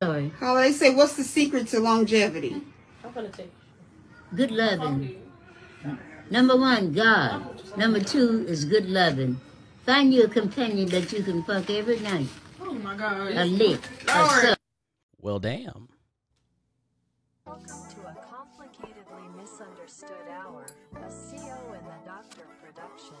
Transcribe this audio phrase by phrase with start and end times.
[0.00, 0.30] Sorry.
[0.38, 2.62] How they say, what's the secret to longevity?
[3.02, 3.52] I'm gonna take.
[4.32, 5.20] Good loving.
[6.30, 7.60] Number one, God.
[7.76, 9.40] Number two is good loving.
[9.84, 12.28] Find you a companion that you can fuck every night.
[12.60, 13.32] Oh my God.
[13.32, 13.80] A lick.
[14.06, 14.30] A Lord.
[14.30, 14.58] suck.
[15.20, 15.88] Well, damn.
[17.44, 23.16] Welcome to a complicatedly misunderstood hour, a CO and the Doctor production.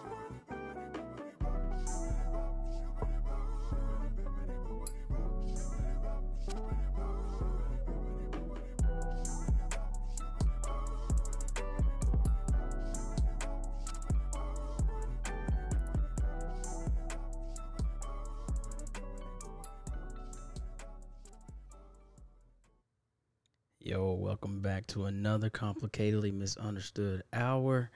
[23.98, 27.90] Yo, welcome back to another complicatedly misunderstood hour.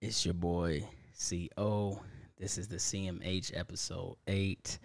[0.00, 0.82] It's your boy
[1.16, 2.00] CO.
[2.36, 4.78] This is the CMH episode 8.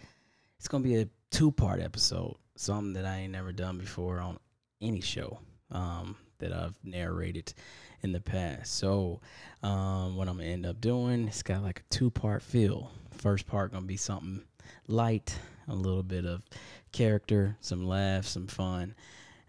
[0.59, 4.37] It's to be a two-part episode, something that I ain't never done before on
[4.79, 5.39] any show
[5.71, 7.55] um, that I've narrated
[8.03, 8.75] in the past.
[8.75, 9.21] So,
[9.63, 12.91] um, what I'm to end up doing, it's got like a two-part feel.
[13.09, 14.43] First part to be something
[14.87, 15.35] light,
[15.67, 16.43] a little bit of
[16.91, 18.93] character, some laughs, some fun.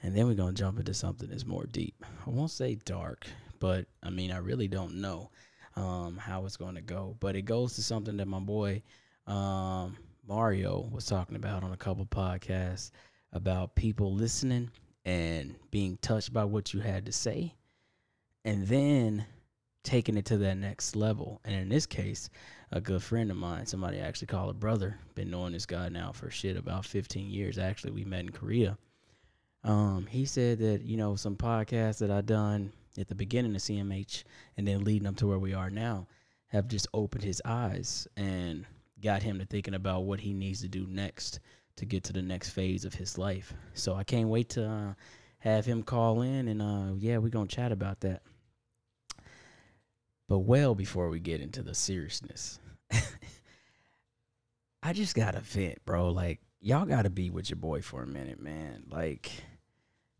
[0.04, 2.04] And then we're going to jump into something that's more deep.
[2.26, 3.26] I won't say dark,
[3.58, 5.30] but I mean, I really don't know
[5.76, 7.16] um, how it's going to go.
[7.20, 8.82] But it goes to something that my boy
[9.26, 9.96] um,
[10.28, 12.90] Mario was talking about on a couple podcasts
[13.32, 14.70] about people listening
[15.06, 17.54] and being touched by what you had to say,
[18.44, 19.24] and then
[19.84, 21.40] taking it to that next level.
[21.46, 22.28] And in this case,
[22.72, 25.88] a good friend of mine, somebody I actually call a brother, been knowing this guy
[25.88, 27.56] now for shit about 15 years.
[27.56, 28.76] Actually, we met in Korea.
[29.64, 33.62] Um, he said that you know some podcasts that I done at the beginning of
[33.62, 34.24] CMH
[34.56, 36.06] and then leading up to where we are now
[36.48, 38.64] have just opened his eyes and
[39.02, 41.40] got him to thinking about what he needs to do next
[41.76, 43.52] to get to the next phase of his life.
[43.72, 44.94] So I can't wait to uh,
[45.38, 48.22] have him call in and uh, yeah, we're gonna chat about that.
[50.28, 52.60] But well before we get into the seriousness,
[54.82, 56.10] I just gotta vent, bro.
[56.10, 58.84] Like y'all gotta be with your boy for a minute, man.
[58.90, 59.32] Like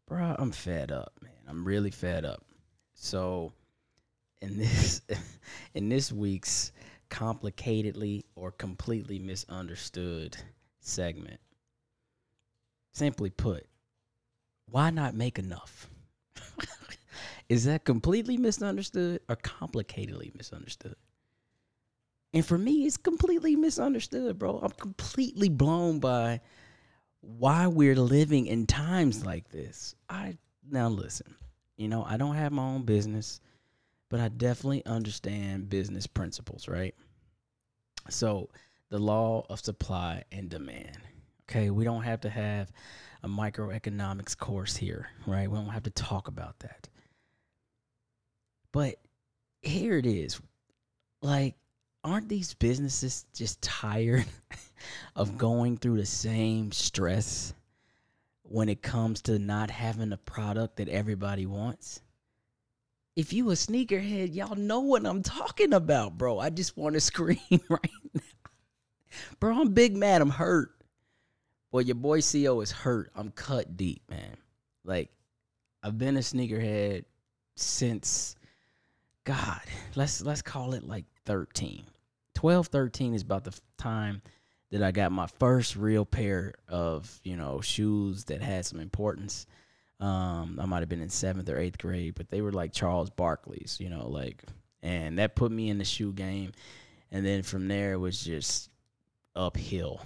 [0.06, 1.32] bro, I'm fed up, man.
[1.48, 2.44] I'm really fed up.
[2.94, 3.52] So,
[4.40, 5.02] in this
[5.74, 6.72] in this week's
[7.10, 10.36] complicatedly or completely misunderstood
[10.80, 11.40] segment,
[12.92, 13.66] simply put,
[14.70, 15.88] why not make enough?
[17.48, 20.96] Is that completely misunderstood or complicatedly misunderstood?
[22.32, 24.58] And for me, it's completely misunderstood, bro.
[24.58, 26.40] I'm completely blown by
[27.24, 29.94] why we're living in times like this.
[30.08, 30.36] I
[30.70, 31.34] now listen,
[31.76, 33.40] you know, I don't have my own business,
[34.10, 36.94] but I definitely understand business principles, right?
[38.10, 38.50] So,
[38.90, 40.98] the law of supply and demand.
[41.48, 42.70] Okay, we don't have to have
[43.22, 45.50] a microeconomics course here, right?
[45.50, 46.88] We don't have to talk about that.
[48.72, 48.96] But
[49.62, 50.40] here it is.
[51.22, 51.54] Like
[52.04, 54.26] aren't these businesses just tired
[55.16, 57.54] of going through the same stress
[58.42, 62.02] when it comes to not having a product that everybody wants?
[63.16, 66.38] If you a sneakerhead, y'all know what I'm talking about, bro.
[66.38, 68.20] I just want to scream right now.
[69.40, 70.20] Bro, I'm big mad.
[70.20, 70.70] I'm hurt.
[71.70, 73.10] Well, your boy CO is hurt.
[73.14, 74.36] I'm cut deep, man.
[74.84, 75.10] Like,
[75.82, 77.04] I've been a sneakerhead
[77.56, 78.36] since
[79.24, 79.60] God,
[79.94, 81.84] let's let's call it like 13.
[82.44, 84.20] 12, 13 is about the time
[84.70, 89.46] that I got my first real pair of, you know, shoes that had some importance.
[89.98, 93.08] Um, I might have been in seventh or eighth grade, but they were like Charles
[93.08, 94.44] Barkley's, you know, like,
[94.82, 96.52] and that put me in the shoe game.
[97.10, 98.68] And then from there, it was just
[99.34, 100.02] uphill.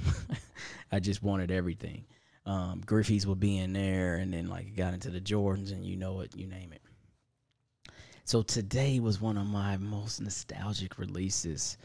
[0.93, 2.05] I just wanted everything.
[2.47, 5.97] Um, Griffey's would be in there, and then like got into the Jordans, and you
[5.97, 6.83] know it, you name it.
[8.23, 11.77] So today was one of my most nostalgic releases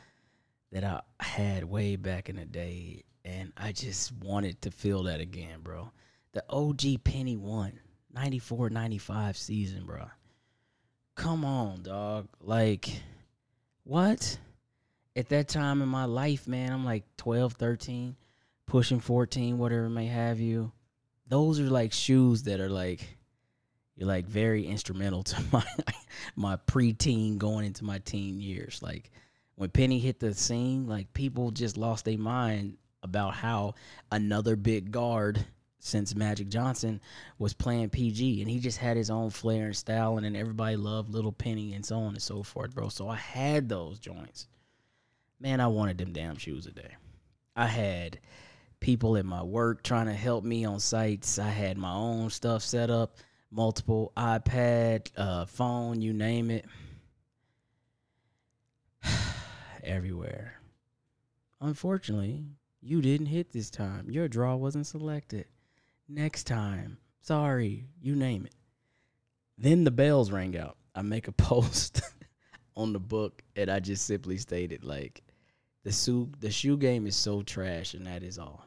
[0.74, 5.20] that I had way back in the day, and I just wanted to feel that
[5.22, 5.92] again, bro.
[6.34, 7.80] The OG Penny One,
[8.12, 10.06] 94 95 season, bro.
[11.16, 12.28] Come on, dog.
[12.42, 12.90] Like,
[13.84, 14.40] what?
[15.16, 18.16] At that time in my life, man, I'm like 12, 13,
[18.66, 20.72] pushing 14, whatever may have you.
[21.28, 23.16] Those are like shoes that are like,
[23.96, 25.66] you're like very instrumental to my
[26.36, 28.82] my preteen going into my teen years.
[28.82, 29.12] Like
[29.56, 33.76] when Penny hit the scene, like people just lost their mind about how
[34.12, 35.46] another big guard
[35.80, 37.02] since Magic Johnson
[37.38, 40.78] was playing PG and he just had his own flair and style and then everybody
[40.78, 42.88] loved Little Penny and so on and so forth, bro.
[42.88, 44.48] So I had those joints.
[45.42, 46.96] Man, I wanted them damn shoes a day.
[47.56, 48.20] I had
[48.80, 51.38] people at my work trying to help me on sites.
[51.38, 53.18] I had my own stuff set up,
[53.52, 56.66] multiple iPad, uh, phone, you name it.
[59.84, 60.62] Everywhere.
[61.60, 62.46] Unfortunately,
[62.82, 64.10] you didn't hit this time.
[64.10, 65.46] Your draw wasn't selected.
[66.08, 66.98] Next time.
[67.22, 68.56] Sorry, you name it.
[69.58, 70.78] Then the bells rang out.
[70.96, 72.02] I make a post
[72.76, 75.22] on the book and I just simply stated like
[75.84, 78.66] the shoe the shoe game is so trash and that is all.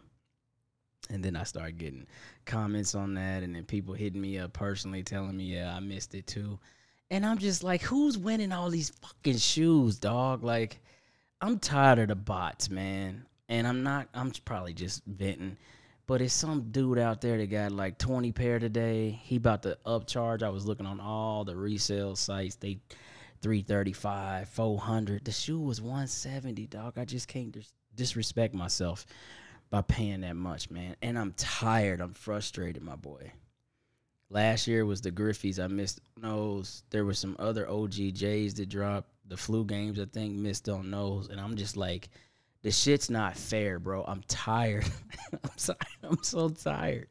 [1.08, 2.06] And then I start getting
[2.46, 6.14] comments on that and then people hitting me up personally telling me, yeah, I missed
[6.14, 6.58] it too.
[7.10, 10.42] And I'm just like, who's winning all these fucking shoes, dog?
[10.42, 10.80] Like,
[11.40, 13.26] I'm tired of the bots, man.
[13.48, 15.56] And I'm not, I'm probably just venting.
[16.06, 19.10] But it's some dude out there that got like 20 pair today.
[19.22, 20.42] He about to upcharge.
[20.42, 22.54] I was looking on all the resale sites.
[22.56, 22.78] They
[23.42, 25.24] 335, 400.
[25.24, 26.94] The shoe was 170, dog.
[26.96, 29.04] I just can't dis- disrespect myself
[29.68, 30.96] by paying that much, man.
[31.02, 32.00] And I'm tired.
[32.00, 33.32] I'm frustrated, my boy.
[34.30, 35.62] Last year was the Griffeys.
[35.62, 36.82] I missed those.
[36.90, 39.10] There were some other OGJs that dropped.
[39.28, 41.28] The flu games, I think, missed on those.
[41.28, 42.08] And I'm just like,
[42.62, 44.04] the shit's not fair, bro.
[44.04, 44.86] I'm tired.
[45.32, 45.78] I'm sorry.
[46.02, 47.08] I'm so tired.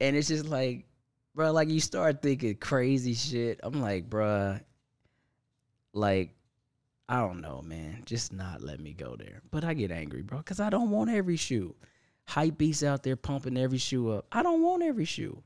[0.00, 0.86] And it's just like,
[1.34, 3.60] bro, like you start thinking crazy shit.
[3.62, 4.58] I'm like, bro,
[5.92, 6.34] like,
[7.08, 8.02] I don't know, man.
[8.04, 9.42] Just not let me go there.
[9.50, 11.74] But I get angry, bro, because I don't want every shoe.
[12.24, 14.26] Hype beasts out there pumping every shoe up.
[14.32, 15.42] I don't want every shoe.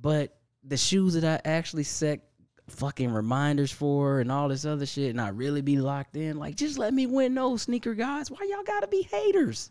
[0.00, 2.27] But the shoes that I actually set
[2.68, 6.56] fucking reminders for and all this other shit and I really be locked in, like
[6.56, 8.30] just let me win those sneaker guys.
[8.30, 9.70] Why y'all gotta be haters?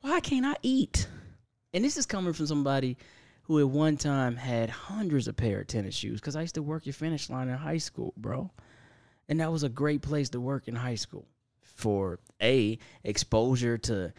[0.00, 1.08] Why can't I eat?
[1.72, 2.96] And this is coming from somebody
[3.42, 6.62] who at one time had hundreds of pair of tennis shoes because I used to
[6.62, 8.50] work at Finish Line in high school, bro.
[9.28, 11.26] And that was a great place to work in high school
[11.60, 14.12] for a exposure to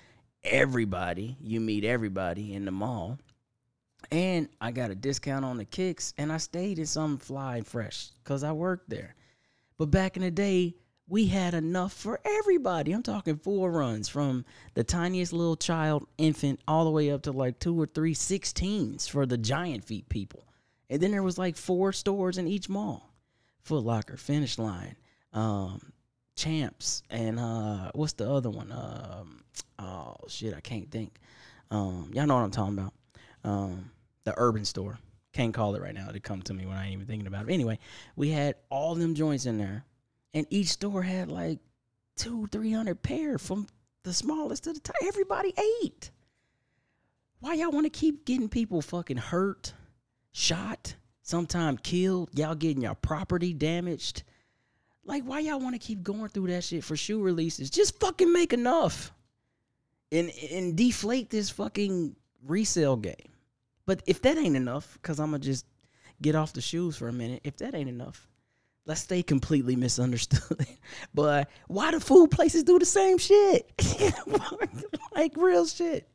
[0.43, 1.37] everybody.
[1.41, 3.19] You meet everybody in the mall.
[4.11, 8.09] And I got a discount on the kicks, and I stayed in some fly fresh
[8.23, 9.15] because I worked there.
[9.77, 10.75] But back in the day,
[11.09, 12.91] we had enough for everybody.
[12.91, 17.31] I'm talking four runs from the tiniest little child, infant, all the way up to
[17.31, 20.45] like two or three 16s for the giant feet people.
[20.89, 23.13] And then there was like four stores in each mall
[23.63, 24.95] Foot Locker, Finish Line,
[25.33, 25.91] um,
[26.35, 28.71] Champs, and uh, what's the other one?
[28.71, 29.43] Um,
[29.79, 31.19] oh, shit, I can't think.
[31.71, 32.93] Um, y'all know what I'm talking about
[33.47, 33.91] um,
[34.27, 34.99] the urban store.
[35.31, 36.07] Can't call it right now.
[36.09, 37.53] to come to me when I ain't even thinking about it.
[37.53, 37.79] Anyway,
[38.17, 39.85] we had all them joints in there,
[40.33, 41.59] and each store had like
[42.17, 43.67] two, three hundred pair from
[44.03, 44.97] the smallest to the top.
[45.01, 46.11] Everybody ate.
[47.39, 49.73] Why y'all want to keep getting people fucking hurt,
[50.33, 52.29] shot, sometime killed?
[52.33, 54.23] Y'all getting your property damaged?
[55.05, 57.69] Like, why y'all want to keep going through that shit for shoe releases?
[57.69, 59.13] Just fucking make enough,
[60.11, 62.15] and and deflate this fucking
[62.45, 63.31] resale game.
[63.87, 65.65] But if that ain't enough, because I'm going to just
[66.21, 68.27] get off the shoes for a minute, if that ain't enough,
[68.85, 70.67] let's stay completely misunderstood.
[71.15, 73.71] but why do food places do the same shit?
[75.15, 76.07] like real shit.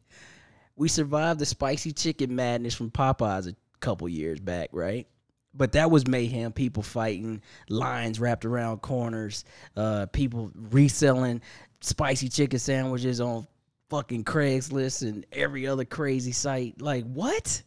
[0.76, 5.06] We survived the spicy chicken madness from Popeyes a couple years back, right?
[5.54, 6.52] But that was mayhem.
[6.52, 9.44] People fighting, lines wrapped around corners,
[9.76, 11.40] uh, people reselling
[11.80, 13.46] spicy chicken sandwiches on
[13.92, 16.80] fucking Craigslist and every other crazy site.
[16.80, 17.62] Like, what?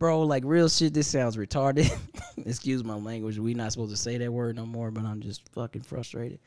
[0.00, 1.96] Bro, like real shit, this sounds retarded.
[2.44, 3.38] Excuse my language.
[3.38, 6.40] We not supposed to say that word no more, but I'm just fucking frustrated.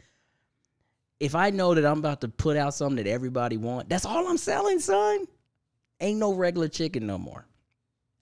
[1.21, 4.27] If I know that I'm about to put out something that everybody want, that's all
[4.27, 5.23] I'm selling, son.
[6.01, 7.45] Ain't no regular chicken no more.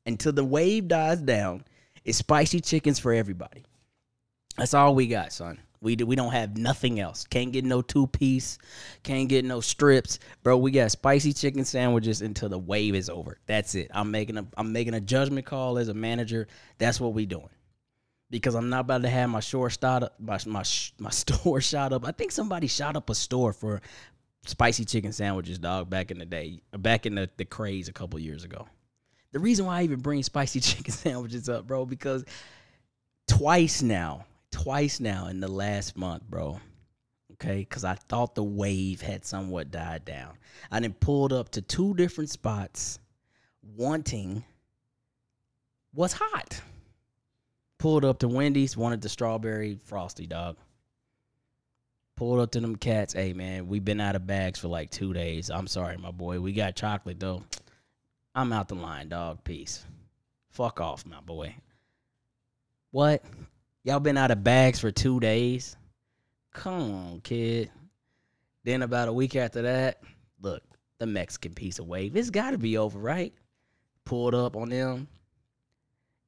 [0.06, 1.64] Until the wave dies down,
[2.06, 3.64] it's spicy chickens for everybody.
[4.56, 5.60] That's all we got, son.
[5.84, 7.26] We do, we don't have nothing else.
[7.26, 8.58] Can't get no two piece.
[9.04, 10.56] Can't get no strips, bro.
[10.56, 13.38] We got spicy chicken sandwiches until the wave is over.
[13.48, 13.92] That's it.
[13.94, 16.48] I'm making a I'm making a judgment call as a manager.
[16.78, 17.50] That's what we doing.
[18.30, 20.64] Because I'm not about to have my store shot up, my my
[21.00, 22.08] my store shot up.
[22.08, 23.82] I think somebody shot up a store for
[24.46, 25.90] spicy chicken sandwiches, dog.
[25.90, 28.70] Back in the day, back in the the craze a couple years ago.
[29.34, 32.24] The reason why I even bring spicy chicken sandwiches up, bro, because
[33.28, 36.60] twice now twice now in the last month, bro.
[37.34, 40.38] Okay, because I thought the wave had somewhat died down.
[40.72, 43.00] I then pulled up to two different spots,
[43.76, 44.44] wanting
[45.94, 46.62] what's hot.
[47.80, 50.56] Pulled up to Wendy's, wanted the strawberry frosty dog.
[52.16, 53.14] Pulled up to them cats.
[53.14, 55.50] Hey man, we've been out of bags for like two days.
[55.50, 56.40] I'm sorry, my boy.
[56.40, 57.44] We got chocolate though.
[58.36, 59.44] I'm out the line, dog.
[59.44, 59.84] Peace.
[60.52, 61.56] Fuck off, my boy.
[62.92, 63.24] What?
[63.86, 65.76] Y'all been out of bags for two days?
[66.54, 67.70] Come on, kid.
[68.64, 70.02] Then about a week after that,
[70.42, 70.64] look,
[71.00, 72.16] the Mexican pizza wave.
[72.16, 73.34] It's got to be over, right?
[74.06, 75.10] Pulled up on them.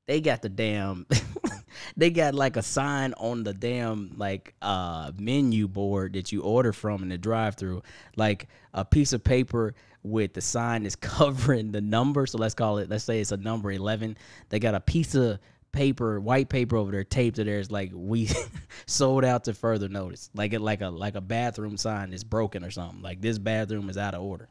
[0.05, 1.05] They got the damn.
[1.97, 6.73] they got like a sign on the damn like uh menu board that you order
[6.73, 7.83] from in the drive-through,
[8.17, 12.25] like a piece of paper with the sign that's covering the number.
[12.27, 12.89] So let's call it.
[12.89, 14.17] Let's say it's a number eleven.
[14.49, 15.39] They got a piece of
[15.75, 17.59] paper, white paper over there, taped to there.
[17.59, 18.29] It's like we
[18.87, 20.31] sold out to further notice.
[20.33, 23.03] Like it, like a like a bathroom sign is broken or something.
[23.03, 24.49] Like this bathroom is out of order.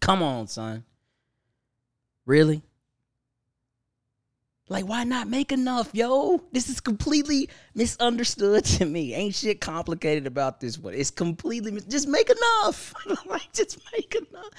[0.00, 0.84] Come on, son.
[2.26, 2.62] Really?
[4.68, 6.42] Like, why not make enough, yo?
[6.50, 9.14] This is completely misunderstood to me.
[9.14, 10.92] Ain't shit complicated about this one.
[10.92, 12.92] It's completely mis- just make enough.
[13.26, 14.50] like, just make enough.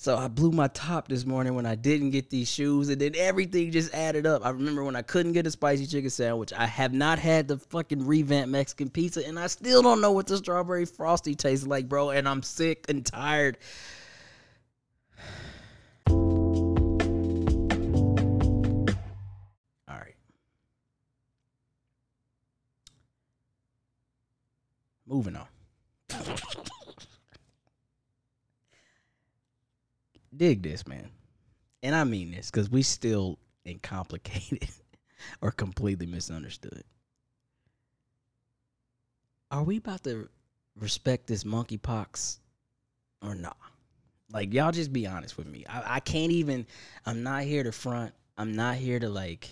[0.00, 3.14] So I blew my top this morning when I didn't get these shoes, and then
[3.16, 4.46] everything just added up.
[4.46, 6.52] I remember when I couldn't get a spicy chicken sandwich.
[6.52, 10.28] I have not had the fucking revamped Mexican pizza, and I still don't know what
[10.28, 12.10] the strawberry frosty tastes like, bro.
[12.10, 13.58] And I'm sick and tired.
[16.08, 16.46] All
[19.88, 20.14] right.
[25.08, 25.48] Moving on.
[30.38, 31.10] Dig this, man.
[31.82, 34.68] And I mean this because we still in complicated
[35.42, 36.84] or completely misunderstood.
[39.50, 40.28] Are we about to
[40.78, 42.38] respect this monkeypox
[43.20, 43.56] or not?
[44.32, 45.64] Like y'all just be honest with me.
[45.68, 46.66] I, I can't even
[47.04, 48.14] I'm not here to front.
[48.36, 49.48] I'm not here to like,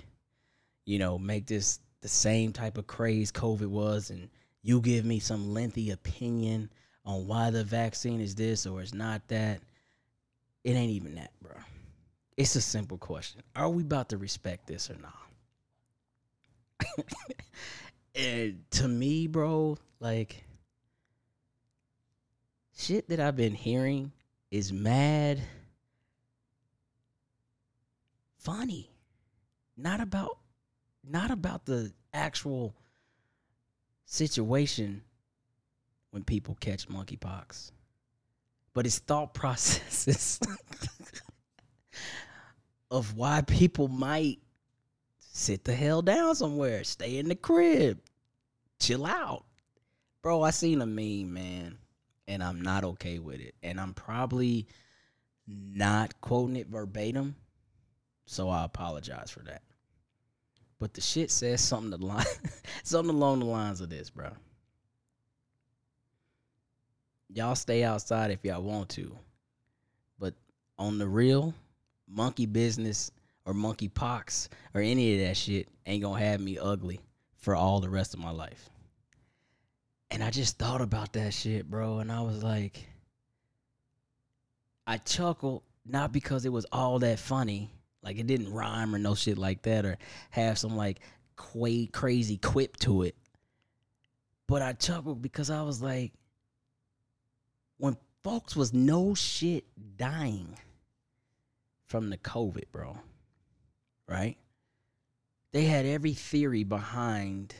[0.85, 4.28] you know, make this the same type of craze COVID was and
[4.62, 6.71] you give me some lengthy opinion
[7.05, 9.61] on why the vaccine is this or it's not that.
[10.66, 11.54] It ain't even that, bro.
[12.37, 13.40] It's a simple question.
[13.54, 15.14] Are we about to respect this or not?
[18.16, 20.44] and to me, bro, like
[22.76, 24.11] shit that I've been hearing
[24.50, 25.40] is mad
[28.40, 28.90] funny.
[29.76, 30.37] Not about
[31.08, 32.75] not about the actual
[34.04, 35.04] situation
[36.11, 37.70] when people catch monkeypox.
[38.76, 40.38] But it's thought processes
[42.90, 44.38] of why people might
[45.18, 47.99] sit the hell down somewhere, stay in the crib,
[48.78, 49.47] chill out.
[50.21, 51.78] Bro, I seen a meme, man,
[52.28, 53.54] and I'm not okay with it.
[53.62, 54.66] And I'm probably
[55.47, 57.35] not quoting it verbatim,
[58.26, 59.62] so I apologize for that.
[60.78, 62.26] But the shit says something line,
[62.83, 64.33] something along the lines of this, bro.
[67.28, 69.16] Y'all stay outside if y'all want to,
[70.18, 70.35] but
[70.78, 71.54] on the real,
[72.09, 73.11] monkey business
[73.45, 77.00] or monkey pox or any of that shit ain't gonna have me ugly
[77.38, 78.71] for all the rest of my life.
[80.11, 82.87] And I just thought about that shit, bro, and I was like,
[84.87, 87.71] I chuckled not because it was all that funny,
[88.02, 89.99] like it didn't rhyme or no shit like that, or
[90.30, 91.00] have some like
[91.37, 93.16] quay crazy quip to it.
[94.47, 96.12] But I chuckled because I was like,
[97.78, 99.64] when folks was no shit
[99.97, 100.59] dying
[101.87, 102.99] from the COVID, bro,
[104.09, 104.37] right?
[105.52, 107.54] They had every theory behind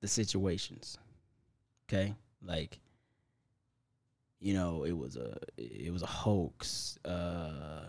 [0.00, 0.98] the situations.
[1.88, 2.14] Okay?
[2.44, 2.78] Like
[4.40, 6.98] you know, it was a it was a hoax.
[7.04, 7.84] Uh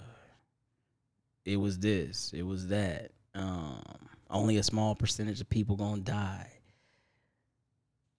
[1.45, 3.11] it was this, it was that.
[3.35, 3.81] Um
[4.29, 6.52] only a small percentage of people going to die.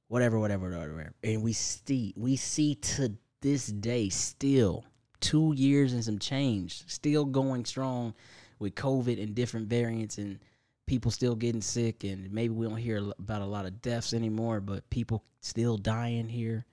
[0.08, 1.12] Whatever, whatever, whatever.
[1.23, 4.84] And we see we see to this day still
[5.20, 8.14] 2 years and some change still going strong
[8.58, 10.38] with COVID and different variants and
[10.87, 14.61] people still getting sick and maybe we don't hear about a lot of deaths anymore
[14.61, 16.64] but people still dying here.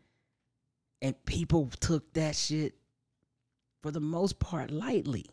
[1.01, 2.75] And people took that shit
[3.81, 5.25] for the most part lightly.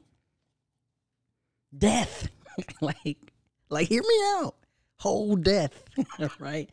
[1.77, 2.29] Death.
[2.81, 3.33] Like
[3.69, 4.57] like hear me out.
[4.97, 5.81] Whole death
[6.41, 6.69] right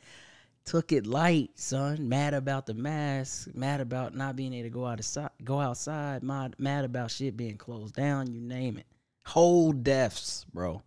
[0.66, 2.10] took it light son.
[2.10, 6.56] Mad about the mask mad about not being able to go outside go outside mad,
[6.58, 8.86] mad about shit being closed down you name it.
[9.26, 10.82] Whole deaths bro.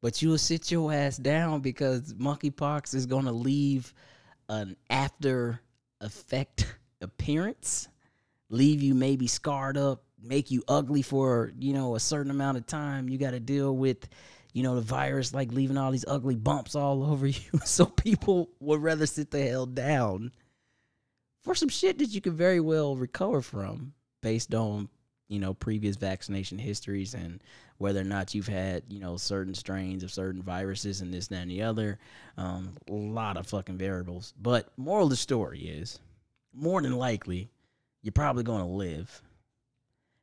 [0.00, 3.94] But you'll sit your ass down because monkeypox is going to leave
[4.48, 5.60] an after
[6.00, 7.88] effect appearance
[8.48, 12.66] leave you maybe scarred up make you ugly for you know a certain amount of
[12.66, 13.08] time.
[13.08, 14.08] You got to deal with
[14.52, 18.50] you know the virus like leaving all these ugly bumps all over you so people
[18.60, 20.32] would rather sit the hell down
[21.42, 24.88] for some shit that you could very well recover from based on
[25.32, 27.42] you know, previous vaccination histories and
[27.78, 31.40] whether or not you've had, you know, certain strains of certain viruses and this, that,
[31.40, 31.98] and the other.
[32.36, 34.34] Um, a lot of fucking variables.
[34.38, 35.98] But moral of the story is
[36.52, 37.48] more than likely,
[38.02, 39.22] you're probably going to live.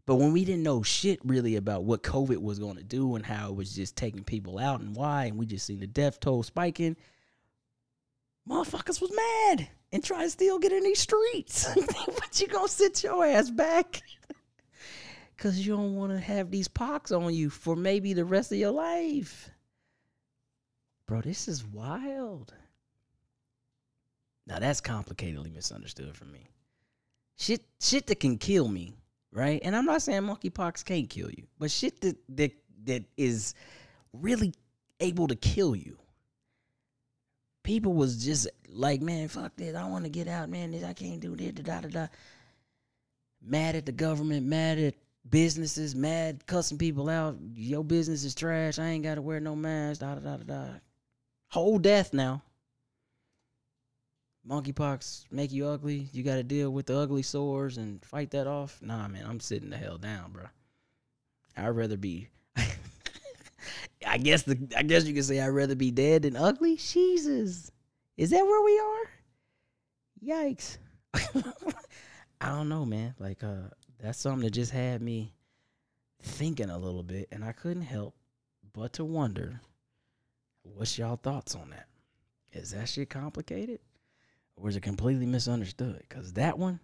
[0.10, 3.24] But when we didn't know shit really about what COVID was going to do and
[3.24, 6.20] how it was just taking people out and why, and we just seen the death
[6.20, 6.96] toll spiking,
[8.50, 11.70] motherfuckers was mad and try to still get in these streets.
[11.76, 14.02] but you gonna sit your ass back
[15.38, 18.58] because you don't want to have these pox on you for maybe the rest of
[18.58, 19.52] your life.
[21.06, 22.56] Bro, this is wild.
[24.48, 26.50] Now that's complicatedly misunderstood for me.
[27.38, 28.99] Shit, shit that can kill me,
[29.32, 29.62] right?
[29.64, 32.52] And I'm not saying monkeypox can't kill you, but shit that that
[32.86, 33.54] that is
[34.14, 34.54] really
[35.00, 35.98] able to kill you
[37.70, 39.76] people was just like, man, fuck this.
[39.76, 40.72] I want to get out, man.
[40.72, 41.52] This, I can't do this.
[41.52, 42.08] Da, da, da.
[43.42, 44.96] Mad at the government, mad at
[45.30, 47.38] businesses, mad cussing people out.
[47.54, 48.80] Your business is trash.
[48.80, 50.02] I ain't got to wear no mask.
[50.02, 50.66] Da, da, da, da.
[51.50, 52.42] Whole death now.
[54.48, 56.08] Monkeypox make you ugly.
[56.12, 58.80] You got to deal with the ugly sores and fight that off.
[58.82, 60.46] Nah, man, I'm sitting the hell down, bro.
[61.58, 62.30] I'd rather be
[64.08, 66.78] I guess the I guess you can say I'd rather be dead than ugly.
[66.78, 67.72] Jesus,
[68.18, 69.10] is that where we are?
[70.26, 70.78] Yikes!
[72.42, 73.16] I don't know, man.
[73.20, 73.70] Like, uh,
[74.00, 75.34] that's something that just had me
[76.22, 78.16] thinking a little bit, and I couldn't help
[78.74, 79.60] but to wonder,
[80.64, 81.88] what's y'all thoughts on that?
[82.52, 83.80] Is that shit complicated,
[84.62, 86.04] or is it completely misunderstood?
[86.08, 86.80] Because that one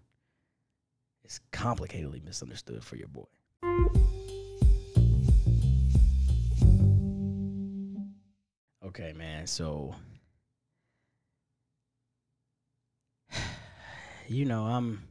[1.23, 3.25] is complicatedly misunderstood for your boy.
[8.85, 9.47] Okay, man.
[9.47, 9.95] So,
[14.27, 15.03] you know, I'm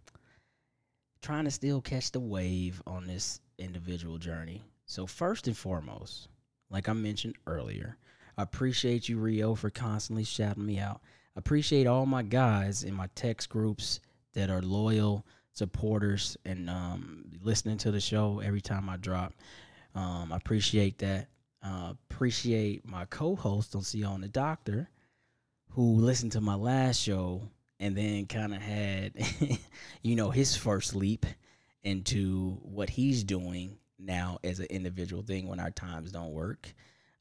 [1.21, 4.63] trying to still catch the wave on this individual journey.
[4.87, 6.29] So, first and foremost,
[6.71, 7.97] like I mentioned earlier,
[8.39, 11.01] I appreciate you, Rio, for constantly shouting me out.
[11.37, 14.01] Appreciate all my guys in my text groups
[14.35, 19.33] that are loyal supporters and um, listening to the show every time I drop.
[19.95, 21.29] Um, I appreciate that.
[21.63, 24.89] Uh, appreciate my co-host on CO and the Doctor,
[25.71, 27.43] who listened to my last show
[27.81, 29.15] and then kind of had,
[30.03, 31.27] you know, his first leap
[31.83, 36.73] into what he's doing now as an individual thing when our times don't work.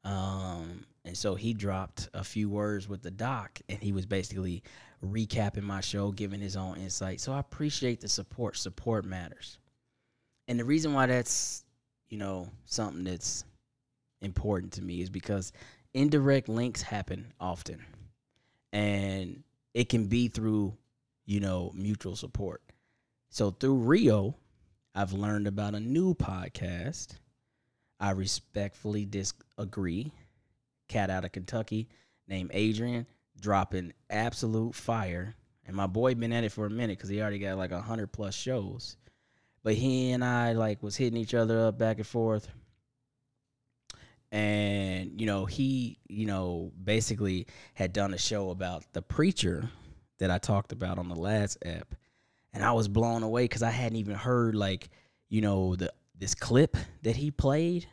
[0.04, 4.63] Um, and so he dropped a few words with the doc, and he was basically
[5.06, 7.20] recapping my show, giving his own insight.
[7.20, 8.56] So I appreciate the support.
[8.58, 9.58] Support matters.
[10.48, 11.66] And the reason why that's,
[12.10, 13.44] you know, something that's
[14.22, 15.52] important to me is because
[15.94, 17.84] indirect links happen often.
[18.72, 20.74] And it can be through,
[21.26, 22.62] you know, mutual support.
[23.30, 24.36] So through Rio,
[24.96, 27.16] I've learned about a new podcast.
[28.00, 30.12] I respectfully disagree.
[30.93, 31.89] Cat out of Kentucky
[32.27, 33.08] named Adrian
[33.39, 35.36] dropping absolute fire.
[35.65, 37.82] And my boy been at it for a minute because he already got like a
[37.82, 38.97] hundred plus shows.
[39.63, 42.47] But he and I like was hitting each other up back and forth
[44.34, 49.69] and you know he you know basically had done a show about the preacher
[50.17, 51.93] that I talked about on the last app
[52.51, 54.89] and I was blown away cuz I hadn't even heard like
[55.29, 57.88] you know the this clip that he played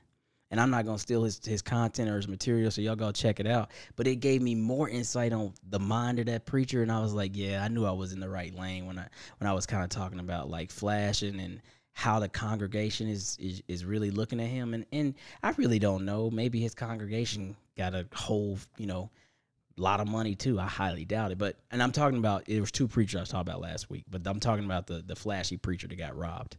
[0.51, 3.41] and I'm not to steal his his content or his material so y'all go check
[3.41, 3.71] it out.
[3.97, 7.13] But it gave me more insight on the mind of that preacher and I was
[7.13, 9.07] like yeah I knew I was in the right lane when I
[9.39, 11.61] when I was kind of talking about like flashing and
[11.93, 14.75] how the congregation is, is is really looking at him.
[14.75, 19.11] And and I really don't know maybe his congregation got a whole you know
[19.77, 21.39] lot of money too I highly doubt it.
[21.39, 24.05] But and I'm talking about it was two preachers I was talking about last week
[24.11, 26.57] but I'm talking about the the flashy preacher that got robbed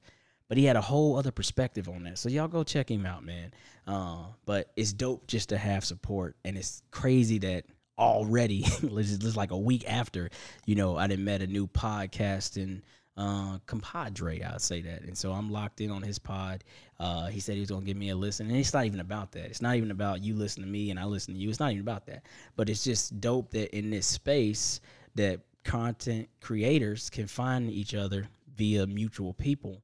[0.51, 3.23] but he had a whole other perspective on that so y'all go check him out
[3.23, 3.53] man
[3.87, 7.63] uh, but it's dope just to have support and it's crazy that
[7.97, 10.29] already just like a week after
[10.65, 12.81] you know I didn't met a new podcast and
[13.17, 15.03] uh, compadre, I'll say that.
[15.03, 16.63] And so I'm locked in on his pod.
[16.99, 19.33] Uh, he said he was gonna give me a listen, and it's not even about
[19.33, 19.45] that.
[19.45, 21.49] It's not even about you listen to me and I listen to you.
[21.49, 22.23] It's not even about that.
[22.55, 24.79] But it's just dope that in this space
[25.15, 29.81] that content creators can find each other via mutual people,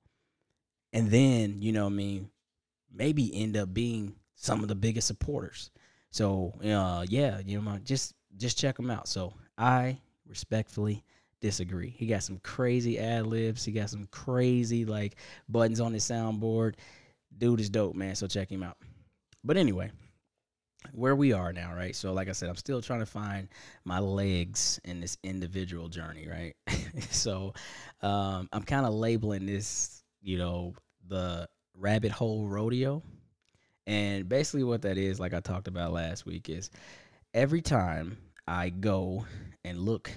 [0.94, 2.30] and then you know, what I mean,
[2.94, 5.72] maybe end up being some of the biggest supporters.
[6.12, 9.08] So uh, yeah, you know, just just check them out.
[9.08, 9.98] So I
[10.28, 11.04] respectfully
[11.42, 11.90] disagree.
[11.90, 13.66] He got some crazy ad libs.
[13.66, 15.16] He got some crazy like
[15.50, 16.76] buttons on his soundboard.
[17.38, 18.16] Dude is dope, man.
[18.16, 18.78] So check him out.
[19.44, 19.92] But anyway,
[20.94, 21.96] where we are now, right?
[21.96, 23.48] So like I said, I'm still trying to find
[23.86, 26.56] my legs in this individual journey, right?
[27.10, 27.54] so
[28.02, 30.74] um, I'm kind of labeling this, you know,
[31.08, 33.02] the Rabbit Hole Rodeo.
[33.88, 36.70] And basically, what that is, like I talked about last week, is
[37.34, 39.26] every time I go
[39.64, 40.12] and look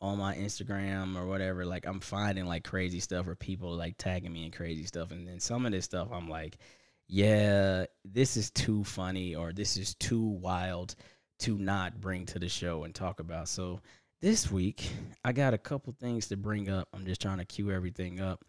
[0.00, 4.32] on my Instagram or whatever, like I'm finding like crazy stuff or people like tagging
[4.32, 5.12] me in crazy stuff.
[5.12, 6.58] And then some of this stuff, I'm like,
[7.06, 10.96] yeah, this is too funny or this is too wild
[11.40, 13.48] to not bring to the show and talk about.
[13.48, 13.80] So
[14.20, 14.90] this week,
[15.24, 16.88] I got a couple things to bring up.
[16.92, 18.44] I'm just trying to cue everything up.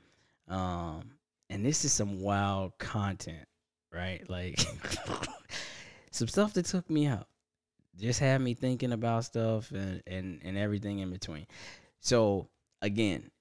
[0.48, 1.12] Um,
[1.50, 3.48] and this is some wild content
[3.96, 4.30] right?
[4.30, 4.60] Like
[6.12, 7.28] some stuff that took me out.
[7.98, 11.48] Just had me thinking about stuff and, and, and everything in between.
[12.02, 12.50] So
[12.82, 13.32] again,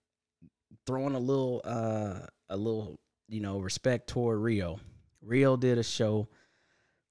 [0.86, 4.78] throwing a little uh a little, you know, respect toward Rio.
[5.20, 6.28] Rio did a show.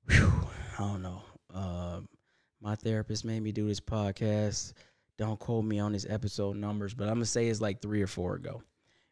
[0.10, 1.22] Whew, I don't know.
[1.54, 2.00] Uh,
[2.62, 4.74] my therapist made me do this podcast.
[5.18, 8.08] Don't quote me on his episode numbers, but I'm gonna say it's like three or
[8.08, 8.64] four ago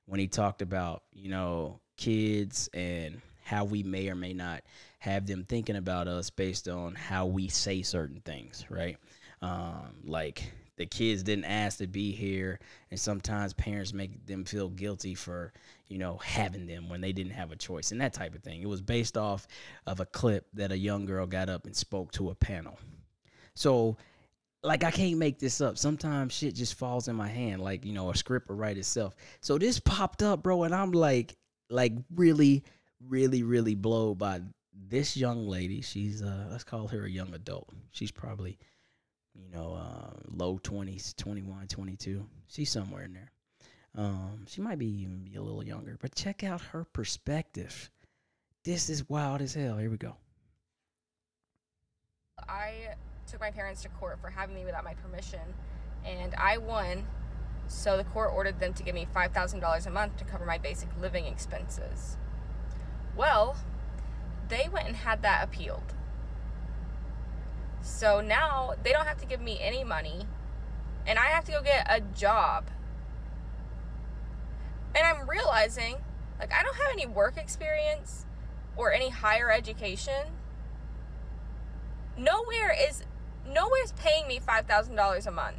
[0.06, 4.64] when he talked about, you know, kids and how we may or may not
[5.00, 8.98] have them thinking about us based on how we say certain things, right?
[9.42, 10.44] Um, like
[10.78, 12.60] the kids didn't ask to be here,
[12.90, 15.54] and sometimes parents make them feel guilty for
[15.88, 18.62] you know having them when they didn't have a choice, and that type of thing.
[18.62, 19.48] It was based off
[19.86, 22.80] of a clip that a young girl got up and spoke to a panel.
[23.54, 23.98] So
[24.64, 25.78] like I can't make this up.
[25.78, 29.16] Sometimes shit just falls in my hand, like you know, a script will write itself.
[29.42, 31.36] So this popped up, bro, and I'm like,
[31.70, 32.64] like really
[33.08, 34.42] really, really blown by
[34.74, 35.82] this young lady.
[35.82, 37.70] She's uh let's call her a young adult.
[37.92, 38.58] She's probably,
[39.34, 42.26] you know, uh, low 20s, 21, 22.
[42.48, 43.32] She's somewhere in there.
[43.96, 47.90] Um, she might be even be a little younger, but check out her perspective.
[48.64, 49.78] This is wild as hell.
[49.78, 50.16] Here we go.
[52.48, 52.96] I
[53.32, 55.56] took my parents to court for having me without my permission,
[56.06, 57.06] and I won.
[57.68, 60.90] So the court ordered them to give me $5,000 a month to cover my basic
[61.00, 62.18] living expenses.
[63.16, 63.56] Well,
[64.50, 65.94] they went and had that appealed.
[67.82, 70.28] So now they don't have to give me any money,
[71.08, 72.66] and I have to go get a job.
[74.94, 75.96] And I'm realizing,
[76.38, 78.26] like, I don't have any work experience
[78.76, 80.34] or any higher education.
[82.18, 83.04] Nowhere is
[83.48, 85.58] nowhere's paying me $5,000 a month.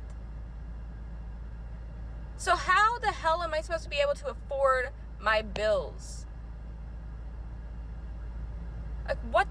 [2.37, 4.88] So how the hell am I supposed to be able to afford
[5.21, 6.27] my bills?
[9.07, 9.47] Like, what?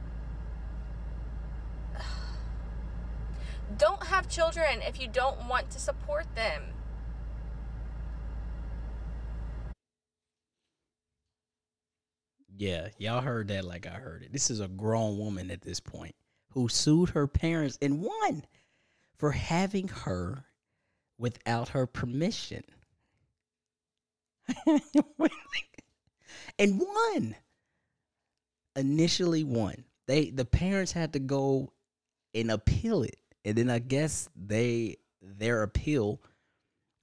[3.78, 6.64] Don't have children if you don't want to support them.
[12.58, 14.34] Yeah, y'all heard that like I heard it.
[14.34, 16.16] This is a grown woman at this point
[16.52, 18.46] who sued her parents and won
[19.18, 20.46] for having her
[21.18, 22.64] without her permission.
[26.60, 27.36] and won
[28.76, 29.84] initially won.
[30.08, 31.72] They the parents had to go
[32.34, 36.22] and appeal it, and then I guess they their appeal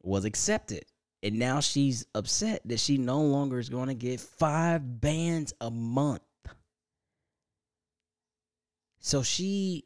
[0.03, 0.85] was accepted.
[1.23, 5.71] And now she's upset that she no longer is going to get five bands a
[5.71, 6.23] month.
[9.01, 9.85] So she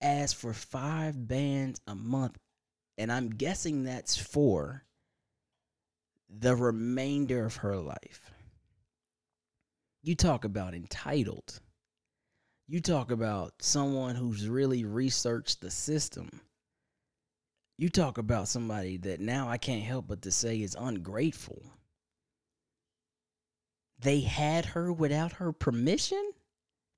[0.00, 2.38] asked for five bands a month.
[2.96, 4.84] And I'm guessing that's for
[6.28, 8.30] the remainder of her life.
[10.02, 11.60] You talk about entitled.
[12.68, 16.40] You talk about someone who's really researched the system.
[17.76, 21.62] You talk about somebody that now I can't help but to say is ungrateful.
[23.98, 26.33] They had her without her permission?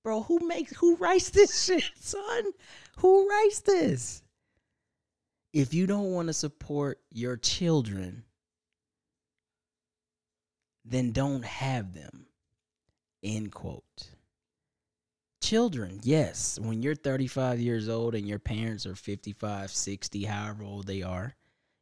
[0.06, 2.52] Bro, who makes who writes this shit, son?
[2.98, 4.22] Who writes this?
[5.52, 8.22] If you don't want to support your children,
[10.84, 12.26] then don't have them.
[13.24, 14.10] End quote.
[15.42, 20.86] Children, yes, when you're 35 years old and your parents are 55, 60, however old
[20.86, 21.34] they are,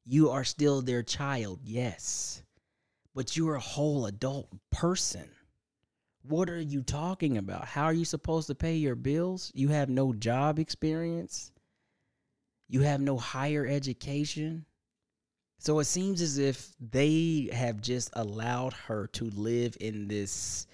[0.07, 2.43] you are still their child, yes.
[3.15, 5.29] But you're a whole adult person.
[6.27, 7.67] What are you talking about?
[7.67, 9.53] How are you supposed to pay your bills?
[9.55, 11.53] You have no job experience.
[12.67, 14.65] You have no higher education.
[15.59, 20.67] So it seems as if they have just allowed her to live in this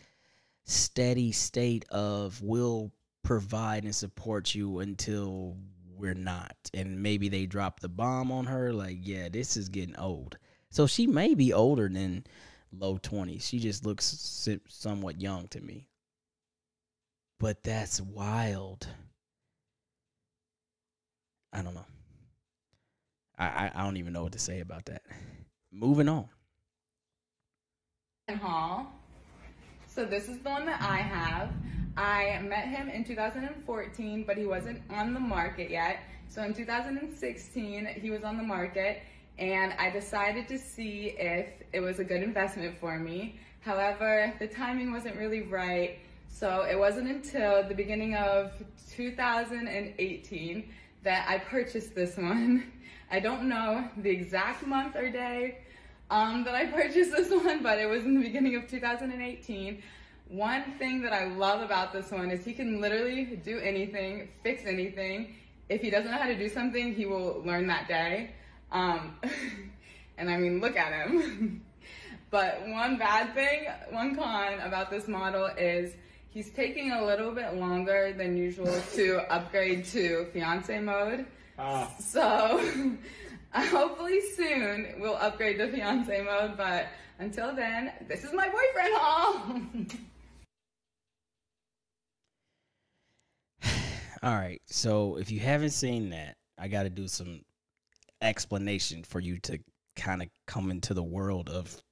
[0.65, 2.93] steady state of we'll
[3.25, 5.57] provide and support you until
[5.97, 6.57] we're not.
[6.73, 10.39] And maybe they drop the bomb on her like, yeah, this is getting old.
[10.71, 12.25] So she may be older than
[12.73, 13.43] low 20s.
[13.43, 15.87] She just looks somewhat young to me.
[17.39, 18.87] But that's wild.
[21.53, 21.87] I don't know.
[23.39, 25.03] I, I, don't even know what to say about that.
[25.73, 26.29] Moving on.
[28.29, 28.93] Hall
[29.89, 31.51] So this is the one that I have.
[31.97, 36.01] I met him in 2014, but he wasn't on the market yet.
[36.29, 39.03] So in 2016, he was on the market
[39.41, 43.41] and I decided to see if it was a good investment for me.
[43.61, 45.99] However, the timing wasn't really right.
[46.29, 48.53] So it wasn't until the beginning of
[48.97, 50.69] 2018
[51.03, 52.71] that I purchased this one.
[53.11, 55.59] I don't know the exact month or day
[56.11, 59.83] um, that I purchased this one, but it was in the beginning of 2018.
[60.29, 64.65] One thing that I love about this one is he can literally do anything, fix
[64.65, 65.35] anything.
[65.69, 68.31] If he doesn't know how to do something, he will learn that day.
[68.73, 69.17] Um,
[70.19, 71.63] and I mean, look at him.
[72.31, 75.95] but one bad thing, one con about this model is
[76.31, 81.27] he's taking a little bit longer than usual to upgrade to fiance mode.
[81.59, 81.93] Ah.
[81.99, 82.61] So
[83.53, 86.87] hopefully soon we'll upgrade to fiance mode, but
[87.19, 89.61] until then, this is my boyfriend haul.
[94.23, 94.63] All right.
[94.67, 97.43] So if you haven't seen that, I got to do some
[98.23, 99.59] explanation for you to
[99.97, 101.83] kind of come into the world of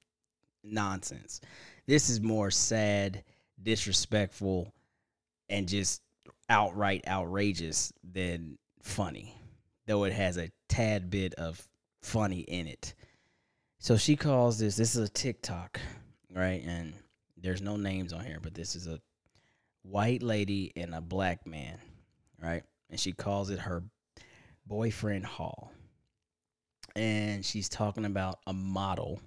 [0.63, 1.41] nonsense.
[1.87, 3.23] This is more sad,
[3.61, 4.73] disrespectful,
[5.49, 6.01] and just
[6.49, 9.35] outright outrageous than funny,
[9.85, 11.67] though it has a tad bit of
[12.01, 12.93] funny in it.
[13.79, 15.79] So she calls this, this is a TikTok,
[16.33, 16.61] right?
[16.65, 16.93] And
[17.37, 18.99] there's no names on here, but this is a
[19.83, 21.77] white lady and a black man,
[22.41, 22.63] right?
[22.89, 23.83] And she calls it her
[24.65, 25.71] boyfriend haul.
[26.95, 29.19] And she's talking about a model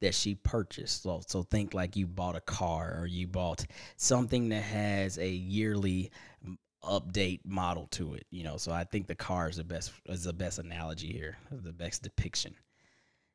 [0.00, 1.04] that she purchased.
[1.04, 3.64] So, so think like you bought a car or you bought
[3.96, 6.10] something that has a yearly
[6.84, 8.26] update model to it.
[8.30, 11.38] You know, so I think the car is the best is the best analogy here,
[11.50, 12.54] the best depiction.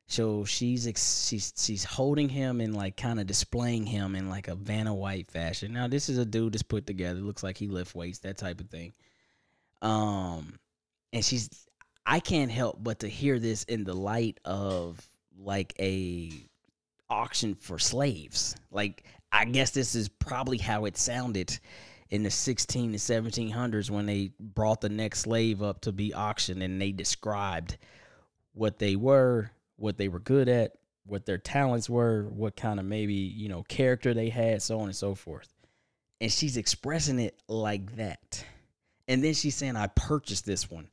[0.06, 4.48] So she's ex- she's she's holding him and like kind of displaying him in like
[4.48, 5.72] a Vanna White fashion.
[5.72, 7.20] Now this is a dude that's put together.
[7.20, 8.92] Looks like he lift weights, that type of thing.
[9.82, 10.58] Um,
[11.12, 11.48] and she's
[12.10, 15.06] I can't help but to hear this in the light of
[15.38, 16.32] like a
[17.10, 18.56] auction for slaves.
[18.70, 21.58] Like I guess this is probably how it sounded
[22.08, 26.62] in the 16 to 1700s when they brought the next slave up to be auctioned
[26.62, 27.76] and they described
[28.54, 30.72] what they were, what they were good at,
[31.04, 34.86] what their talents were, what kind of maybe, you know, character they had, so on
[34.86, 35.52] and so forth.
[36.22, 38.42] And she's expressing it like that.
[39.06, 40.88] And then she's saying, I purchased this one.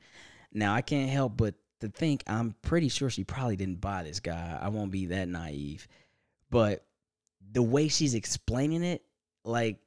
[0.55, 4.21] Now, I can't help but to think I'm pretty sure she probably didn't buy this
[4.21, 4.57] guy.
[4.59, 5.85] I won't be that naive.
[6.49, 6.85] But
[7.51, 9.03] the way she's explaining it,
[9.43, 9.79] like,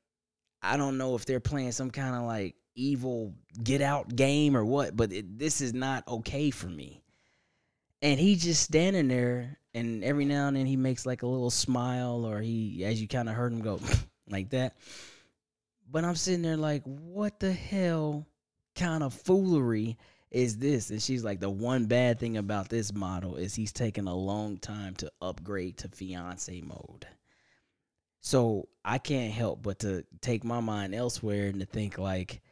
[0.62, 4.64] I don't know if they're playing some kind of like evil get out game or
[4.64, 7.02] what, but it, this is not okay for me.
[8.02, 11.50] And he's just standing there, and every now and then he makes like a little
[11.50, 13.81] smile, or he, as you kind of heard him go
[14.28, 14.76] like that.
[15.90, 18.26] But I'm sitting there like, what the hell
[18.76, 19.96] kind of foolery
[20.31, 20.91] is this?
[20.91, 24.59] And she's like, the one bad thing about this model is he's taking a long
[24.59, 27.07] time to upgrade to fiance mode.
[28.21, 32.43] So I can't help but to take my mind elsewhere and to think like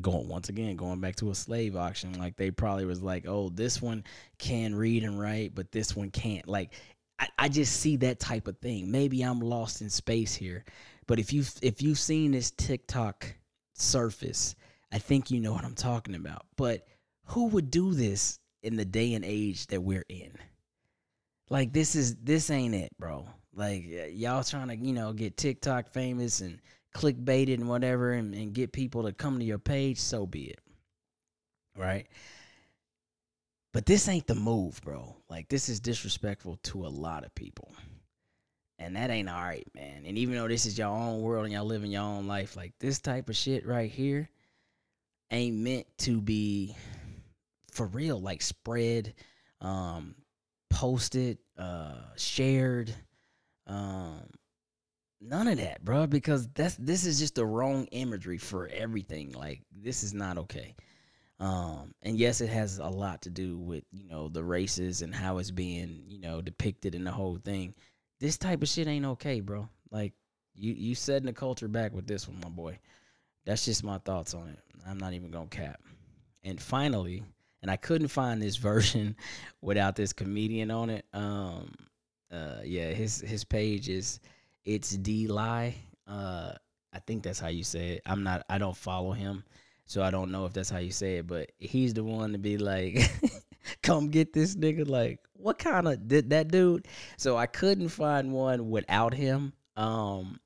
[0.00, 3.48] going once again going back to a slave auction like they probably was like oh
[3.50, 4.02] this one
[4.38, 6.72] can read and write but this one can't like
[7.18, 10.64] I, I just see that type of thing maybe i'm lost in space here
[11.06, 13.36] but if you if you've seen this tiktok
[13.74, 14.56] surface
[14.94, 16.46] i think you know what i'm talking about.
[16.56, 16.86] But
[17.26, 20.32] who would do this in the day and age that we're in?
[21.50, 23.26] Like this is this ain't it bro.
[23.54, 26.60] Like y'all trying to you know get tiktok famous and
[26.94, 30.60] clickbaited and whatever and, and get people to come to your page so be it
[31.76, 32.06] right?
[33.72, 35.16] But this ain't the move bro.
[35.28, 37.72] Like this is disrespectful to a lot of people.
[38.78, 40.04] And that ain't all right man.
[40.06, 42.72] And even though this is your own world and y'all living your own life like
[42.78, 44.28] this type of shit right here
[45.34, 46.74] ain't meant to be
[47.72, 49.14] for real like spread
[49.60, 50.14] um
[50.70, 52.94] posted uh shared
[53.66, 54.20] um
[55.20, 59.62] none of that bro because that's this is just the wrong imagery for everything like
[59.72, 60.74] this is not okay.
[61.40, 65.14] Um and yes it has a lot to do with you know the races and
[65.14, 67.74] how it's being you know depicted in the whole thing.
[68.20, 70.12] This type of shit ain't okay bro like
[70.54, 72.78] you you setting the culture back with this one my boy.
[73.46, 75.80] That's just my thoughts on it i'm not even gonna cap
[76.42, 77.22] and finally
[77.62, 79.16] and i couldn't find this version
[79.60, 81.72] without this comedian on it um
[82.30, 84.20] uh yeah his his page is
[84.64, 85.76] it's D Lie.
[86.06, 86.52] Uh,
[86.92, 88.02] I think that's how you say it.
[88.06, 88.44] I'm not.
[88.48, 89.44] I don't follow him,
[89.86, 91.26] so I don't know if that's how you say it.
[91.26, 92.98] But he's the one to be like,
[93.82, 96.86] "Come get this nigga." Like, what kind of did that dude?
[97.16, 99.52] So I couldn't find one without him.
[99.76, 100.40] Um,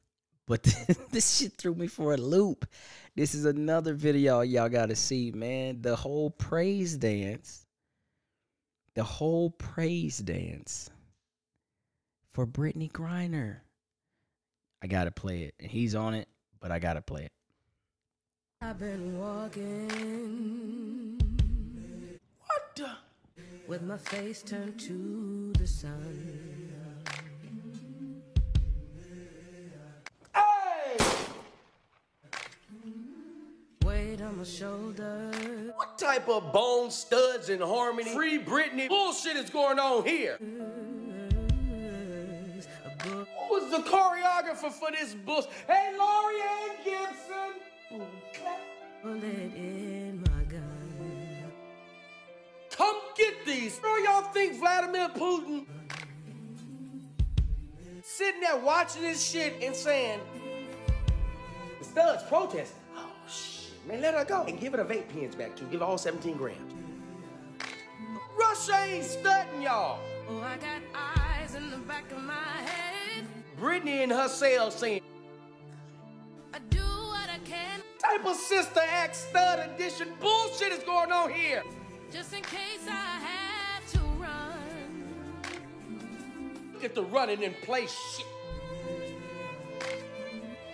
[0.49, 0.63] But
[1.13, 2.67] this shit threw me for a loop.
[3.15, 5.83] This is another video y'all gotta see, man.
[5.83, 7.67] The whole praise dance.
[8.95, 10.91] The whole praise dance
[12.33, 13.59] for Brittney Griner.
[14.83, 15.55] I gotta play it.
[15.61, 16.29] And he's on it,
[16.61, 17.33] but I gotta play it.
[18.63, 21.21] I've been walking.
[22.47, 22.91] What the?
[23.69, 26.48] With my face turned to the sun.
[34.19, 35.31] Weight on my shoulder.
[35.77, 40.37] What type of bone studs and harmony, free Britney bullshit is going on here?
[43.05, 45.45] Who was the choreographer for this bush?
[45.67, 48.07] Hey, Laurieann Gibson.
[49.03, 51.53] Bullet in my gun.
[52.71, 53.79] Come get these.
[53.79, 55.67] Where y'all think Vladimir Putin
[58.03, 60.21] sitting there watching this shit and saying,
[61.79, 62.73] the studs protest.
[63.89, 64.45] Man, let her go.
[64.45, 65.65] And give her the vape pens back, too.
[65.71, 66.75] Give her all 17 grams.
[68.39, 69.99] Russia ain't studying y'all.
[70.29, 73.25] Oh, I got eyes in the back of my head.
[73.59, 75.01] Brittney in her cell saying,
[76.53, 81.33] I do what I can type of sister act stud edition bullshit is going on
[81.33, 81.63] here.
[82.11, 85.53] just in case I have to run.
[86.81, 88.27] Get the running in place shit.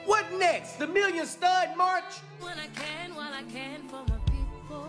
[0.04, 0.78] What next?
[0.78, 2.04] The Million Stud March?
[3.34, 4.86] When I can, while I can for my people.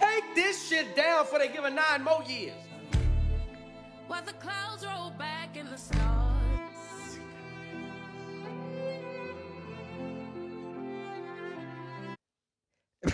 [0.00, 2.52] Take this shit down before they give her nine more years.
[4.06, 7.18] While the clouds roll back and the stars.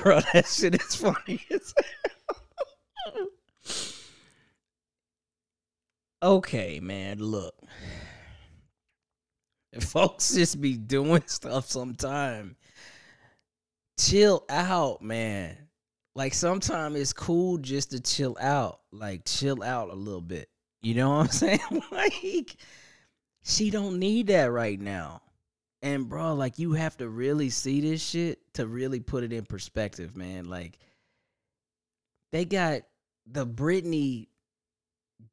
[0.03, 1.75] Bro, that shit is funny as
[3.05, 3.29] hell.
[6.23, 7.55] okay, man, look.
[9.81, 12.57] Folks just be doing stuff sometime.
[13.99, 15.57] Chill out, man.
[16.15, 18.81] Like sometimes it's cool just to chill out.
[18.93, 20.49] Like chill out a little bit.
[20.83, 21.83] You know what I'm saying?
[21.91, 22.57] like
[23.45, 25.23] she don't need that right now.
[25.83, 29.45] And bro, like you have to really see this shit to really put it in
[29.45, 30.47] perspective, man.
[30.47, 30.79] Like
[32.33, 32.83] they got
[33.27, 34.29] the Brittney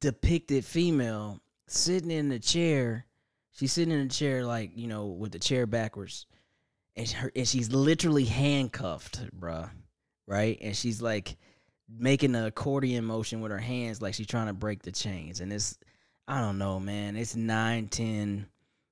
[0.00, 3.06] depicted female sitting in the chair.
[3.52, 6.26] She's sitting in a chair, like you know, with the chair backwards,
[6.96, 9.70] and her and she's literally handcuffed, bruh.
[10.26, 11.36] Right, and she's like
[11.88, 15.40] making an accordion motion with her hands, like she's trying to break the chains.
[15.40, 15.78] And it's,
[16.26, 17.16] I don't know, man.
[17.16, 18.46] It's nine, ten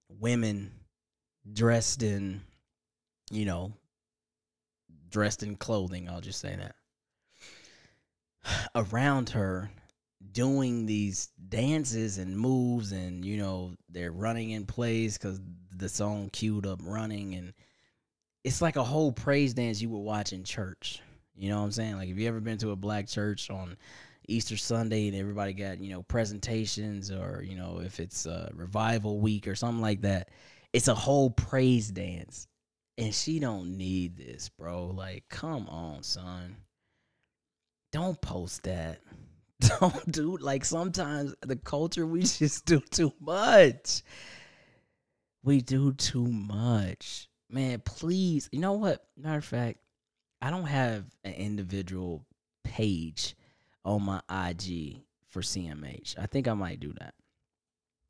[0.09, 0.73] women
[1.51, 2.43] dressed in,
[3.31, 3.73] you know,
[5.09, 6.09] dressed in clothing.
[6.09, 6.75] I'll just say that.
[8.93, 9.71] Around her,
[10.33, 15.41] doing these dances and moves, and you know, they're running in place because
[15.75, 17.55] the song queued up running, and
[18.45, 21.01] it's like a whole praise dance you would watch in church.
[21.37, 21.97] You know what I'm saying?
[21.97, 23.77] Like, if you ever been to a black church on
[24.29, 29.21] Easter Sunday and everybody got, you know, presentations or, you know, if it's a revival
[29.21, 30.29] week or something like that,
[30.73, 32.49] it's a whole praise dance.
[32.99, 34.87] And she don't need this, bro.
[34.87, 36.57] Like, come on, son.
[37.91, 39.01] Don't post that.
[39.81, 44.03] Don't do like sometimes the culture we just do too much.
[45.45, 47.29] We do too much.
[47.53, 48.49] Man, please.
[48.51, 49.05] You know what?
[49.17, 49.79] Matter of fact,
[50.41, 52.25] I don't have an individual
[52.65, 53.37] page
[53.85, 56.19] on my IG for CMH.
[56.19, 57.15] I think I might do that.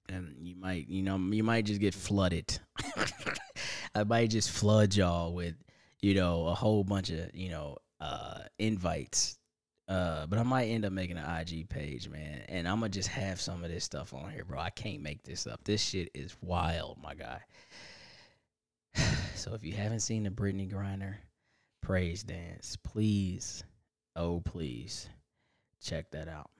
[0.08, 2.58] And you might, you know, you might just get flooded.
[3.94, 5.54] I might just flood y'all with,
[6.00, 9.38] you know, a whole bunch of, you know, uh invites.
[9.88, 12.42] Uh, but I might end up making an IG page, man.
[12.48, 14.60] And I'm gonna just have some of this stuff on here, bro.
[14.60, 15.64] I can't make this up.
[15.64, 17.40] This shit is wild, my guy.
[19.42, 21.16] So if you haven't seen the Brittney Griner
[21.82, 23.64] praise dance, please,
[24.14, 25.08] oh please,
[25.82, 26.50] check that out.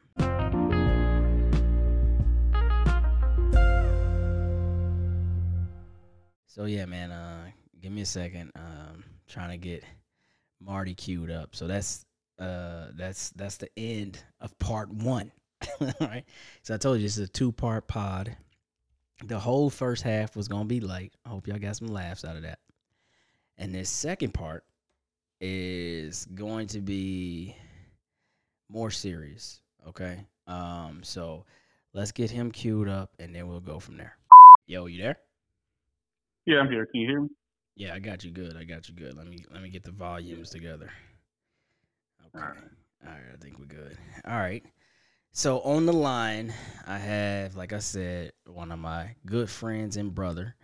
[6.47, 7.47] So yeah, man, uh
[7.81, 8.51] give me a second.
[8.57, 9.85] Um trying to get
[10.61, 11.55] Marty queued up.
[11.55, 12.05] So that's
[12.39, 15.33] uh that's that's the end of part 1.
[15.81, 16.25] All right?
[16.63, 18.37] So I told you this is a two-part pod.
[19.25, 21.13] The whole first half was going to be light.
[21.25, 22.59] I hope y'all got some laughs out of that.
[23.57, 24.65] And this second part
[25.41, 27.57] is going to be
[28.69, 30.27] more serious, okay?
[30.47, 31.45] Um so
[31.93, 34.17] let's get him queued up and then we'll go from there.
[34.67, 35.19] Yo, you there?
[36.47, 36.87] Yeah, I'm here.
[36.87, 37.29] Can you hear me?
[37.77, 38.57] Yeah, I got you good.
[38.57, 39.17] I got you good.
[39.17, 40.91] Let me let me get the volumes together.
[42.27, 42.45] Okay.
[42.45, 42.65] Alright.
[43.05, 43.97] All right, I think we're good.
[44.27, 44.65] All right.
[45.35, 46.53] So on the line,
[46.87, 50.55] I have, like I said, one of my good friends and brother,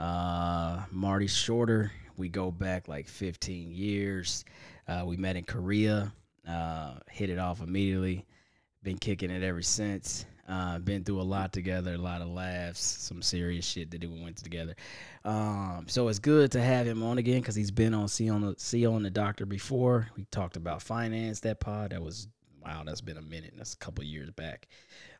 [0.00, 4.44] Uh, Marty Shorter, we go back like 15 years.
[4.88, 6.12] Uh, we met in Korea,
[6.48, 8.26] uh, hit it off immediately.
[8.82, 10.24] Been kicking it ever since.
[10.48, 14.20] Uh, been through a lot together, a lot of laughs, some serious shit that we
[14.20, 14.74] went together.
[15.24, 18.42] Um, so it's good to have him on again because he's been on CO and
[18.42, 20.08] the CO and the Doctor before.
[20.16, 21.90] We talked about finance that pod.
[21.90, 22.26] That was
[22.64, 22.82] wow.
[22.84, 23.54] That's been a minute.
[23.56, 24.68] That's a couple years back.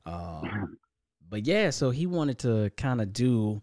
[0.06, 0.78] Um,
[1.28, 3.60] but yeah, so he wanted to kind of do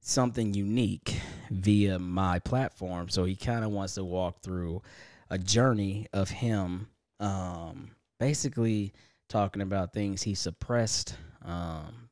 [0.00, 1.18] something unique
[1.50, 3.08] via my platform.
[3.08, 4.82] So he kind of wants to walk through
[5.30, 6.88] a journey of him,
[7.20, 7.90] um,
[8.20, 8.92] basically
[9.28, 12.10] talking about things he suppressed, um,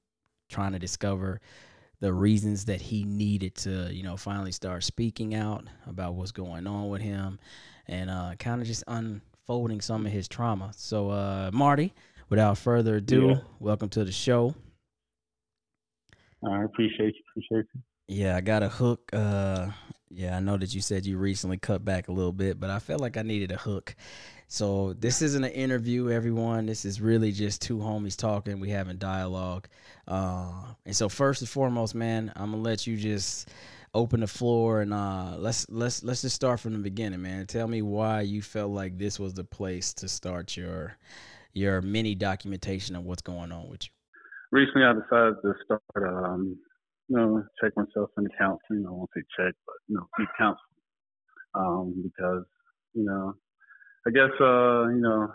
[0.49, 1.41] trying to discover
[2.01, 6.67] the reasons that he needed to, you know, finally start speaking out about what's going
[6.67, 7.39] on with him
[7.87, 8.85] and uh, kind of just
[9.49, 10.71] unfolding some of his trauma.
[10.77, 11.93] So, uh, Marty,
[12.29, 13.41] without further ado, Yeah.
[13.59, 14.55] welcome to the show.
[16.45, 17.23] I appreciate you.
[17.31, 17.81] Appreciate you.
[18.09, 19.11] Yeah, I got a hook.
[19.13, 19.71] Uh,
[20.11, 22.79] yeah, I know that you said you recently cut back a little bit, but I
[22.79, 23.95] felt like I needed a hook.
[24.49, 26.67] So this isn't an interview, everyone.
[26.67, 28.61] This is really just two homies talking.
[28.61, 29.67] We having dialogue.
[30.07, 33.49] Uh, and so first and foremost, man, I'm gonna let you just
[33.95, 37.47] open the floor and uh, let's let's let's just start from the beginning, man.
[37.47, 40.97] Tell me why you felt like this was the place to start your
[41.53, 43.91] your mini documentation of what's going on with you.
[44.51, 46.59] Recently, I decided to start, um,
[47.09, 48.85] you know, check myself into counseling.
[48.87, 50.59] I won't say check, but you know, seek counseling.
[51.55, 52.45] Um, because
[52.95, 53.35] you know,
[54.07, 55.29] I guess uh, you know,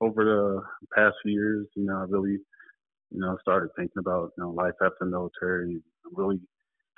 [0.00, 0.62] over the
[0.96, 2.38] past few years, you know, I really,
[3.10, 5.80] you know, started thinking about you know life after military.
[6.12, 6.40] Really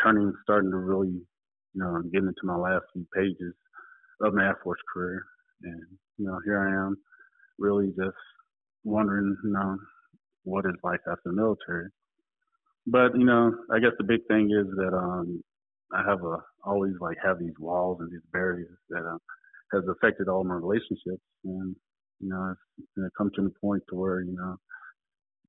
[0.03, 3.55] turning, starting to really, you know, get into my last few pages
[4.21, 5.25] of my Air Force career,
[5.63, 5.83] and
[6.19, 6.97] you know, here I am,
[7.59, 8.17] really just
[8.85, 9.77] wondering, you know,
[10.45, 11.89] what is life after the military.
[12.87, 15.43] But you know, I guess the big thing is that um,
[15.93, 19.19] I have a always like have these walls and these barriers that uh,
[19.73, 21.77] has affected all my relationships, and
[22.21, 24.57] you know, it's, it's come to the point to where you know,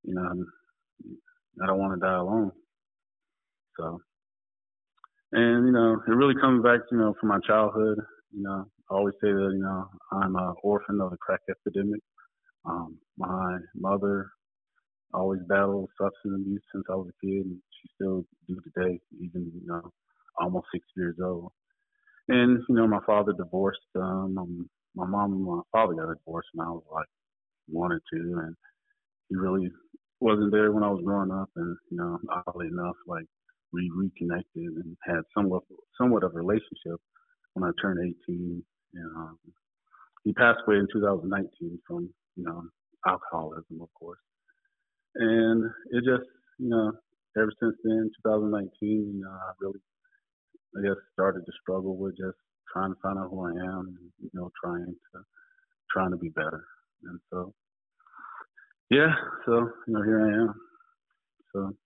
[0.04, 0.44] you know,
[1.62, 2.52] I don't want to die alone.
[3.78, 4.00] So,
[5.34, 7.98] and you know, it really comes back, you know, from my childhood.
[8.32, 12.00] You know, I always say that you know I'm an orphan of the crack epidemic.
[12.66, 14.30] Um, my mother
[15.12, 19.52] always battled substance abuse since I was a kid, and she still do today, even
[19.54, 19.90] you know,
[20.40, 21.52] almost six years old.
[22.28, 23.80] And you know, my father divorced.
[23.96, 27.08] Um, my mom and my father got divorced when I was like
[27.68, 28.54] one or two, and
[29.28, 29.70] he really
[30.20, 31.50] wasn't there when I was growing up.
[31.56, 33.26] And you know, oddly enough, like
[33.74, 35.64] we reconnected and had somewhat
[36.00, 37.00] somewhat of a relationship
[37.54, 38.62] when I turned 18.
[38.94, 39.38] And um,
[40.24, 42.62] he passed away in 2019 from you know
[43.06, 44.20] alcoholism, of course.
[45.16, 46.92] And it just, you know,
[47.36, 49.80] ever since then, 2019, you know, I really,
[50.76, 52.38] I guess, started to struggle with just
[52.72, 55.20] trying to find out who I am, and, you know, trying to,
[55.92, 56.64] trying to be better.
[57.04, 57.52] And so,
[58.90, 59.14] yeah,
[59.46, 60.54] so, you know, here I am.
[61.52, 61.76] So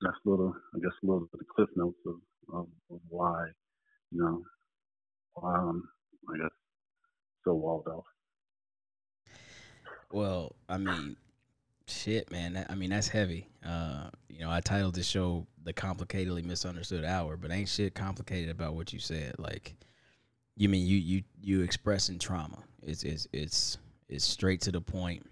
[0.00, 2.14] that's a little, I guess, a little bit of cliff notes of,
[2.52, 3.46] of, of why,
[4.10, 4.42] you know,
[5.34, 5.88] why I'm,
[6.28, 6.50] I guess,
[7.44, 8.04] so walled off.
[10.12, 11.16] Well, I mean,
[11.86, 12.64] shit, man.
[12.68, 13.48] I mean, that's heavy.
[13.64, 18.50] Uh, you know, I titled this show "The Complicatedly Misunderstood Hour," but ain't shit complicated
[18.50, 19.34] about what you said.
[19.38, 19.74] Like,
[20.56, 22.62] you mean you you you expressing trauma?
[22.82, 23.78] It's it's it's
[24.08, 25.26] it's straight to the point,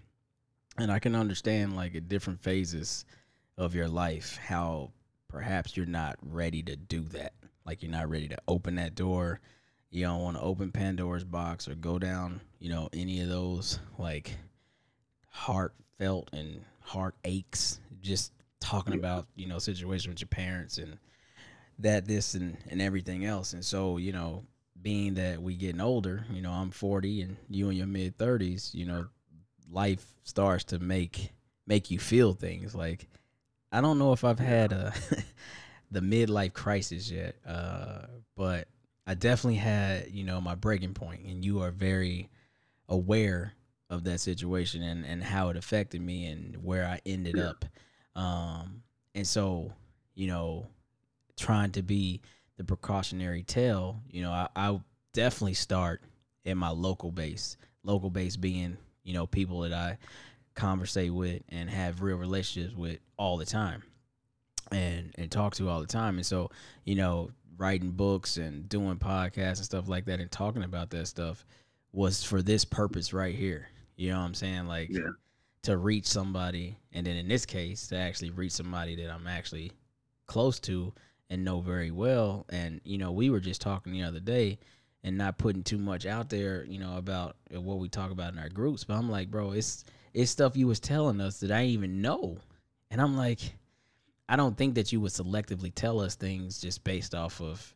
[0.77, 3.05] and I can understand like at different phases
[3.57, 4.91] of your life how
[5.27, 7.33] perhaps you're not ready to do that.
[7.65, 9.39] Like you're not ready to open that door.
[9.89, 13.79] You don't want to open Pandora's box or go down, you know, any of those
[13.97, 14.35] like
[15.27, 20.97] heartfelt and heart aches just talking about you know situation with your parents and
[21.79, 24.43] that this and and everything else and so you know
[24.81, 28.73] being that we getting older you know i'm 40 and you in your mid 30s
[28.73, 29.07] you know
[29.69, 31.31] life starts to make
[31.67, 33.07] make you feel things like
[33.75, 34.93] i don't know if i've had a
[35.91, 38.01] the midlife crisis yet uh
[38.35, 38.67] but
[39.05, 42.29] i definitely had you know my breaking point and you are very
[42.89, 43.53] aware
[43.89, 47.65] of that situation and, and how it affected me and where I ended up.
[48.15, 48.81] Um,
[49.13, 49.71] and so,
[50.15, 50.67] you know,
[51.37, 52.21] trying to be
[52.57, 54.79] the precautionary tale, you know, I, I
[55.13, 56.01] definitely start
[56.43, 57.57] in my local base.
[57.83, 59.97] Local base being, you know, people that I
[60.55, 63.83] conversate with and have real relationships with all the time
[64.71, 66.15] and and talk to all the time.
[66.17, 66.49] And so,
[66.83, 71.07] you know, writing books and doing podcasts and stuff like that and talking about that
[71.07, 71.45] stuff
[71.91, 73.69] was for this purpose right here.
[73.95, 74.67] You know what I'm saying?
[74.67, 75.11] Like Yeah.
[75.63, 79.71] to reach somebody, and then in this case, to actually reach somebody that I'm actually
[80.27, 80.93] close to
[81.29, 82.45] and know very well.
[82.49, 84.59] And you know, we were just talking the other day
[85.03, 88.39] and not putting too much out there, you know, about what we talk about in
[88.39, 88.83] our groups.
[88.83, 89.85] But I'm like, bro, it's
[90.15, 92.37] it's stuff you was telling us that I even know,
[92.89, 93.39] and I'm like,
[94.27, 97.73] I don't think that you would selectively tell us things just based off of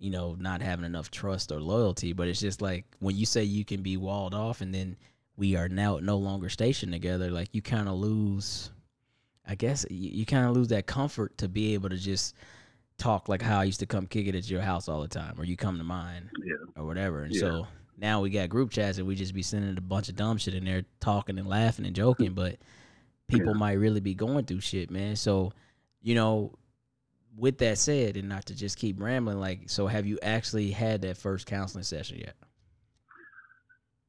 [0.00, 2.12] you know, not having enough trust or loyalty.
[2.12, 4.96] But it's just like when you say you can be walled off and then
[5.36, 8.70] we are now no longer stationed together, like you kind of lose,
[9.46, 12.34] I guess, you, you kind of lose that comfort to be able to just
[12.98, 15.36] talk like how I used to come kick it at your house all the time
[15.38, 16.54] or you come to mine Yeah.
[16.76, 17.22] or whatever.
[17.22, 17.40] And Yeah.
[17.40, 17.66] so
[17.96, 20.54] now we got group chats and we just be sending a bunch of dumb shit
[20.54, 22.56] in there, talking and laughing and joking, but
[23.28, 23.58] people Yeah.
[23.58, 25.16] might really be going through shit, man.
[25.16, 25.52] So,
[26.02, 26.54] you know,
[27.36, 31.02] with that said, and not to just keep rambling, like, so have you actually had
[31.02, 32.36] that first counseling session yet?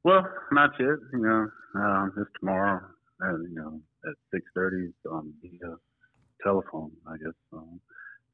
[0.03, 0.97] Well, not yet.
[1.13, 2.81] You know, um, it's tomorrow.
[3.23, 5.77] Uh, you know, at six thirty on the
[6.43, 6.91] telephone.
[7.07, 7.33] I guess.
[7.53, 7.79] Um,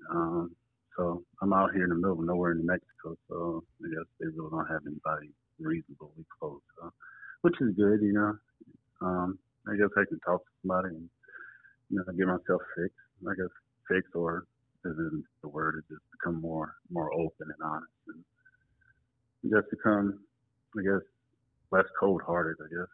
[0.09, 0.55] um,
[0.97, 3.15] so I'm out here in the middle of nowhere in New Mexico.
[3.29, 5.31] So I guess they really don't have anybody
[5.61, 6.61] reasonably close.
[7.41, 8.01] Which is good.
[8.01, 8.37] You know.
[9.01, 11.09] Um, I guess I can talk to somebody and
[11.89, 12.95] you know get myself fixed.
[13.27, 13.51] I guess
[13.87, 14.45] fixed or
[14.85, 15.75] isn't the word.
[15.83, 20.19] It just become more more open and honest and just become,
[20.77, 21.01] I guess,
[21.71, 22.57] less cold hearted.
[22.63, 22.87] I guess.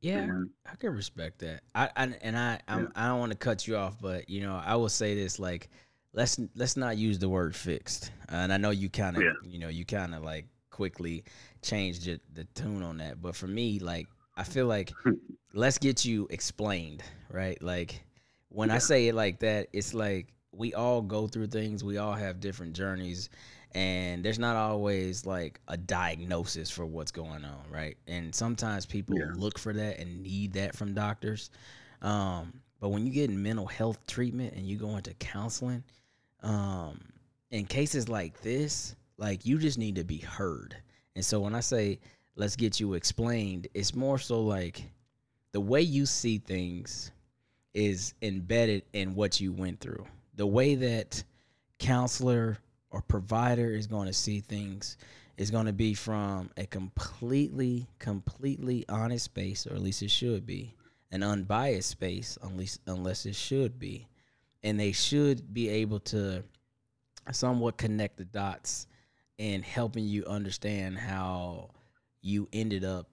[0.00, 1.62] Yeah, And, I can respect that.
[1.76, 4.60] I, I and I I'm, I don't want to cut you off, but you know
[4.64, 5.68] I will say this like
[6.12, 8.10] let's let's not use the word fixed.
[8.28, 9.32] and I know you kind of Yeah.
[9.44, 11.22] you know you kind of like quickly
[11.62, 14.92] changed the, the tune on that, but for me like I feel like
[15.52, 17.62] let's get you explained, right?
[17.62, 18.02] Like
[18.48, 22.14] when I say it like that, it's like we all go through things, we all
[22.14, 23.30] have different journeys,
[23.72, 27.96] and there's not always like a diagnosis for what's going on, right?
[28.06, 29.32] And sometimes people Yeah.
[29.34, 31.50] look for that and need that from doctors.
[32.02, 35.84] Um, but when you get in mental health treatment and you go into counseling,
[36.42, 37.00] um,
[37.50, 40.76] in cases like this, like you just need to be heard.
[41.14, 42.00] And so when I say
[42.36, 44.90] let's get you explained, it's more so like
[45.52, 47.10] the way you see things
[47.74, 50.06] is embedded in what you went through.
[50.36, 51.22] The way that
[51.78, 52.58] counselor
[52.90, 54.96] or provider is going to see things
[55.36, 60.46] is going to be from a completely, completely honest space, or at least it should
[60.46, 60.74] be,
[61.10, 64.08] an unbiased space, unless unless it should be,
[64.62, 66.44] and they should be able to
[67.30, 68.86] somewhat connect the dots
[69.42, 71.68] in helping you understand how
[72.20, 73.08] you ended up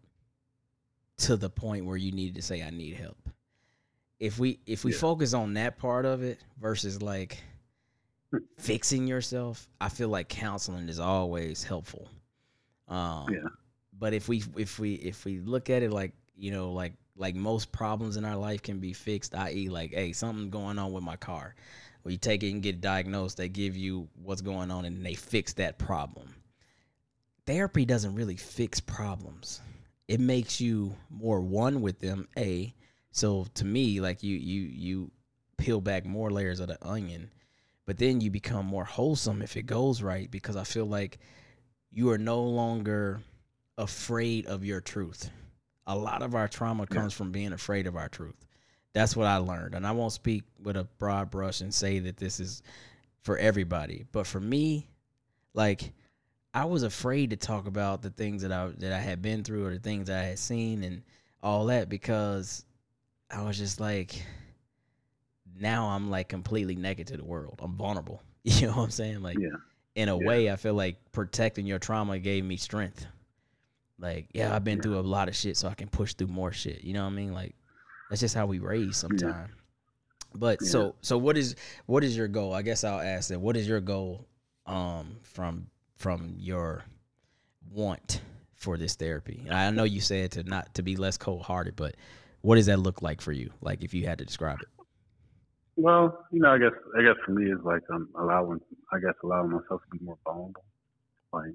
[1.18, 3.18] to the point where you needed to say I need help.
[4.20, 5.00] If we if we Yeah.
[5.00, 7.42] focus on that part of it versus like
[8.60, 12.08] fixing yourself, I feel like counseling is always helpful.
[12.88, 13.50] Um Yeah.
[13.98, 17.34] but if we if we if we look at it like, you know, like like
[17.34, 19.68] most problems in our life can be fixed, i.e.
[19.68, 21.56] like, hey, something going on with my car.
[22.04, 25.16] Well, you take it and get diagnosed, they give you what's going on and they
[25.16, 26.34] fix that problem
[27.50, 29.60] therapy doesn't really fix problems.
[30.08, 32.28] It makes you more one with them.
[32.38, 32.76] A
[33.12, 35.12] so to me, like you you you
[35.58, 37.32] peel back more layers of the onion,
[37.88, 41.18] but then you become more wholesome if it goes right because I feel like
[41.92, 43.20] you are no longer
[43.80, 45.32] afraid of your truth.
[45.88, 48.46] A lot of our trauma comes from being afraid of our truth.
[48.94, 49.76] That's what I learned.
[49.76, 52.64] And I won't speak with a broad brush and say that this is
[53.22, 54.90] for everybody, but for me,
[55.54, 55.92] like
[56.54, 59.66] I was afraid to talk about the things that I that I had been through
[59.68, 61.04] or the things I had seen and
[61.44, 62.66] all that because
[63.30, 64.24] I was just like
[65.60, 67.60] now I'm like completely naked to the world.
[67.62, 68.22] I'm vulnerable.
[68.44, 69.22] You know what I'm saying?
[69.22, 69.50] Like Yeah.
[69.96, 70.26] in a Yeah.
[70.28, 73.06] way I feel like protecting your trauma gave me strength.
[74.00, 74.84] Like, yeah, I've been Yeah.
[74.84, 76.84] through a lot of shit so I can push through more shit.
[76.86, 77.34] You know what I mean?
[77.34, 77.56] Like
[78.10, 79.52] that's just how we raise sometimes.
[80.36, 80.68] But Yeah.
[80.68, 81.56] so so what is
[81.86, 82.54] what is your goal?
[82.54, 83.40] I guess I'll ask that.
[83.40, 84.28] What is your goal
[84.66, 86.84] um from from your
[87.72, 88.22] want
[88.56, 89.42] for this therapy?
[89.46, 91.96] And I know you said to not to be less cold hearted, but
[92.42, 93.52] what does that look like for you?
[93.62, 94.68] Like if you had to describe it.
[95.76, 98.60] Well, you know, I guess I guess for me it's like um allowing
[98.92, 100.64] I guess allowing myself to be more vulnerable.
[101.34, 101.54] Like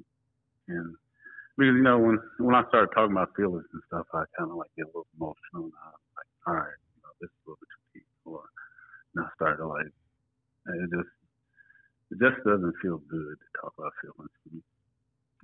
[0.69, 0.95] and
[1.57, 4.57] because you know when when I started talking about feelings and stuff, I kind of
[4.57, 5.65] like get a little emotional.
[5.65, 5.93] And I'm
[6.47, 8.09] all right, you know, this is a little bit too deep.
[8.27, 8.43] Or
[9.17, 9.93] and I started to like,
[10.67, 11.13] and it just
[12.13, 14.33] it just doesn't feel good to talk about feelings.
[14.53, 14.63] You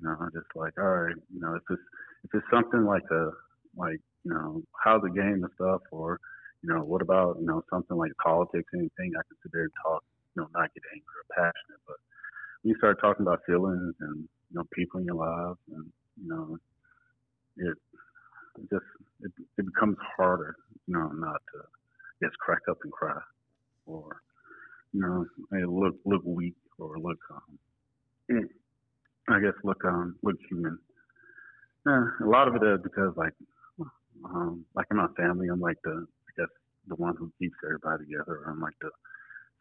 [0.02, 1.82] know, I'm just like, all right, you know, if it's
[2.24, 3.30] if it's something like a
[3.76, 6.20] like you know how the game and stuff, or
[6.62, 9.72] you know, what about you know something like politics, anything I can sit there and
[9.82, 10.02] talk,
[10.36, 11.96] you know, not get angry or passionate, but
[12.62, 15.86] when you start talking about feelings and you know people in your lives and
[16.22, 16.58] you know
[17.56, 17.76] it,
[18.58, 18.86] it just
[19.22, 20.56] it, it becomes harder
[20.90, 23.20] you know not to just crack up and cry
[23.86, 24.20] or
[24.92, 28.48] you know, they look look weak or look um,
[29.28, 30.78] I guess look um look human.
[31.86, 33.34] Yeah, a lot of it is because like
[34.24, 36.50] um like in my family, I'm like the I guess
[36.88, 38.44] the one who keeps everybody together.
[38.48, 38.90] I'm like the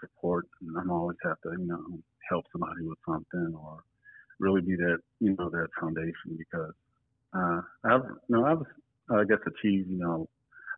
[0.01, 1.99] support, and I'm always have to you know
[2.29, 3.83] help somebody with something or
[4.39, 6.73] really be that you know that foundation because
[7.35, 8.65] uh, I've you know I've
[9.15, 10.27] I guess achieved you know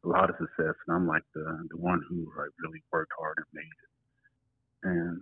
[0.04, 3.38] a lot of success, and I'm like the the one who like really worked hard
[3.38, 3.90] and made it,
[4.84, 5.22] and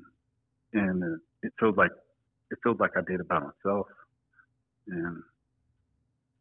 [0.73, 1.91] and it feels like
[2.51, 3.87] it feels like I did it by myself,
[4.87, 5.23] and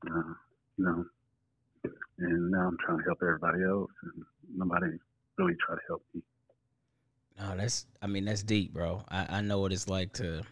[0.06, 0.34] uh,
[0.76, 1.04] you know,
[2.18, 4.24] and now I'm trying to help everybody else, and
[4.56, 4.86] nobody
[5.36, 6.22] really try to help me.
[7.38, 9.04] No, that's I mean that's deep, bro.
[9.08, 10.42] I, I know what it's like to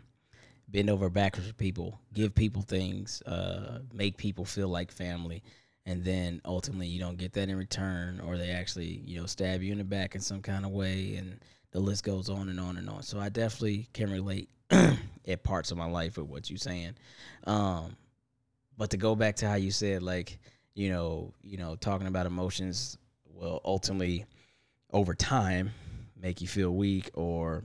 [0.68, 5.42] bend over backwards for people, give people things, uh, make people feel like family,
[5.86, 9.62] and then ultimately you don't get that in return, or they actually you know stab
[9.62, 12.60] you in the back in some kind of way, and the list goes on and
[12.60, 13.02] on and on.
[13.02, 16.94] So I definitely can relate at parts of my life with what you're saying.
[17.46, 17.96] Um,
[18.76, 20.38] but to go back to how you said like
[20.74, 22.98] you know you know talking about emotions
[23.32, 24.26] will ultimately
[24.92, 25.70] over time
[26.20, 27.64] make you feel weak or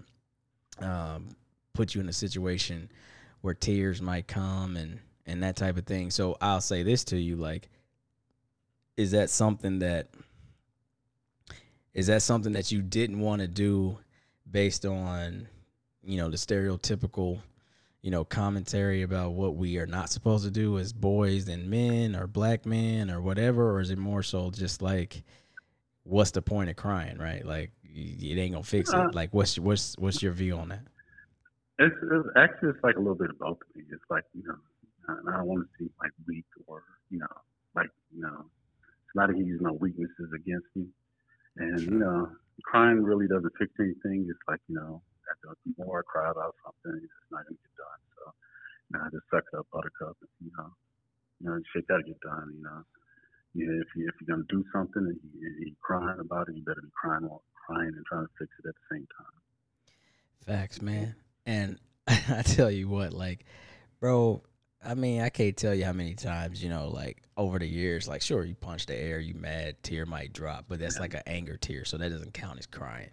[0.79, 1.29] um,
[1.73, 2.89] put you in a situation
[3.41, 6.11] where tears might come and and that type of thing.
[6.11, 7.69] So I'll say this to you like
[8.97, 10.09] is that something that
[11.93, 13.97] is that something that you didn't want to do
[14.49, 15.47] based on
[16.03, 17.41] you know the stereotypical
[18.01, 22.15] you know commentary about what we are not supposed to do as boys and men
[22.15, 23.71] or black men or whatever?
[23.71, 25.23] Or is it more so just like
[26.03, 27.45] what's the point of crying right?
[27.45, 30.81] Like it ain't gonna fix Uh, it like what's what's what's your view on that?
[31.79, 33.83] It's, it's actually it's like a little bit of both of me.
[33.91, 34.55] It's like you know,
[35.09, 37.27] I I don't want to seem like weak or you know,
[37.75, 38.45] like you know,
[39.21, 40.87] somebody who uses my weaknesses against me.
[41.57, 42.29] And you know,
[42.63, 44.27] crying really doesn't fix anything.
[44.29, 47.75] It's like you know, after the more I cry about something, it's not gonna get
[47.77, 48.01] done.
[48.17, 48.23] So
[48.89, 50.17] you know, I just suck it up, buttercup.
[50.21, 50.69] And, you know,
[51.39, 52.53] you know, shit gotta get done.
[52.55, 52.81] You know,
[53.53, 56.55] yeah, if you if you're gonna do something and, you, and you're crying about it,
[56.55, 59.37] you better be crying, while- crying and trying to fix it at the same time.
[60.45, 61.15] Facts, man.
[61.45, 63.45] And I tell you what, like,
[63.99, 64.41] bro,
[64.83, 68.07] I mean, I can't tell you how many times, you know, like over the years,
[68.07, 71.23] like, sure, you punch the air, you mad, tear might drop, but that's like an
[71.25, 73.09] anger tear, so that doesn't count as crying.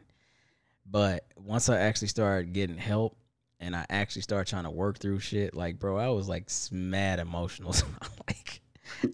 [0.91, 3.16] But once I actually started getting help
[3.61, 7.18] and I actually started trying to work through shit, like, bro, I was like mad
[7.18, 7.74] emotional.
[8.26, 8.61] like,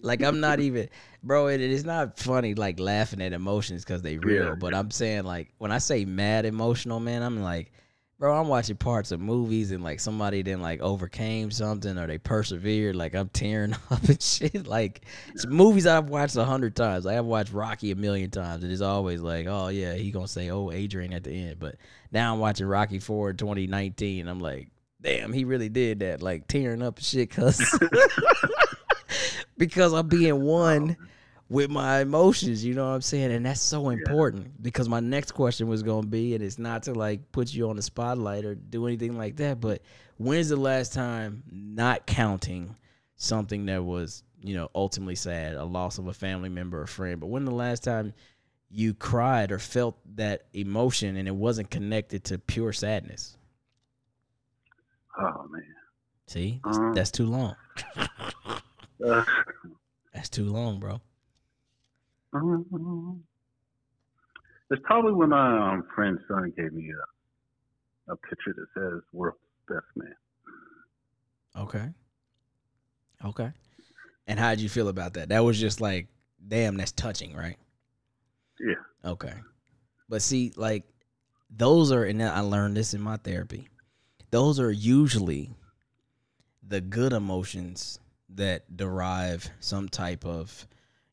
[0.01, 0.89] like I'm not even,
[1.23, 1.47] bro.
[1.47, 4.45] It, it is not funny like laughing at emotions because they real.
[4.45, 4.55] Yeah.
[4.55, 7.71] But I'm saying like when I say mad emotional, man, I'm like,
[8.17, 12.17] bro, I'm watching parts of movies and like somebody then like overcame something or they
[12.17, 12.95] persevered.
[12.95, 14.67] Like I'm tearing up and shit.
[14.67, 15.01] Like
[15.33, 17.05] it's movies I've watched a hundred times.
[17.05, 20.27] Like I've watched Rocky a million times, and it's always like, oh yeah, he gonna
[20.27, 21.59] say, oh Adrian at the end.
[21.59, 21.75] But
[22.11, 24.27] now I'm watching Rocky Four 2019.
[24.27, 24.69] I'm like,
[25.01, 26.21] damn, he really did that.
[26.21, 27.79] Like tearing up and shit, cause
[29.57, 30.97] because I'm being one
[31.49, 33.31] with my emotions, you know what I'm saying?
[33.31, 36.83] And that's so important because my next question was going to be, and it's not
[36.83, 39.81] to like put you on the spotlight or do anything like that, but
[40.17, 42.75] when's the last time, not counting
[43.15, 47.19] something that was, you know, ultimately sad, a loss of a family member or friend,
[47.19, 48.13] but when the last time
[48.71, 53.37] you cried or felt that emotion and it wasn't connected to pure sadness?
[55.17, 55.63] Oh man.
[56.27, 57.55] See, that's, Um, that's too long.
[59.05, 59.23] Uh,
[60.13, 61.01] That's too long, bro.
[62.35, 63.23] Um,
[64.69, 66.91] it's probably when my um, friend's son gave me
[68.07, 70.15] a, a picture that says "World's Best Man."
[71.57, 71.89] Okay.
[73.23, 73.51] Okay.
[74.27, 75.29] And how did you feel about that?
[75.29, 76.07] That was just like,
[76.45, 77.57] damn, that's touching, right?
[78.59, 79.11] Yeah.
[79.11, 79.33] Okay.
[80.09, 80.83] But see, like,
[81.49, 83.69] those are, and I learned this in my therapy,
[84.31, 85.55] those are usually
[86.67, 90.67] the good emotions that derive some type of,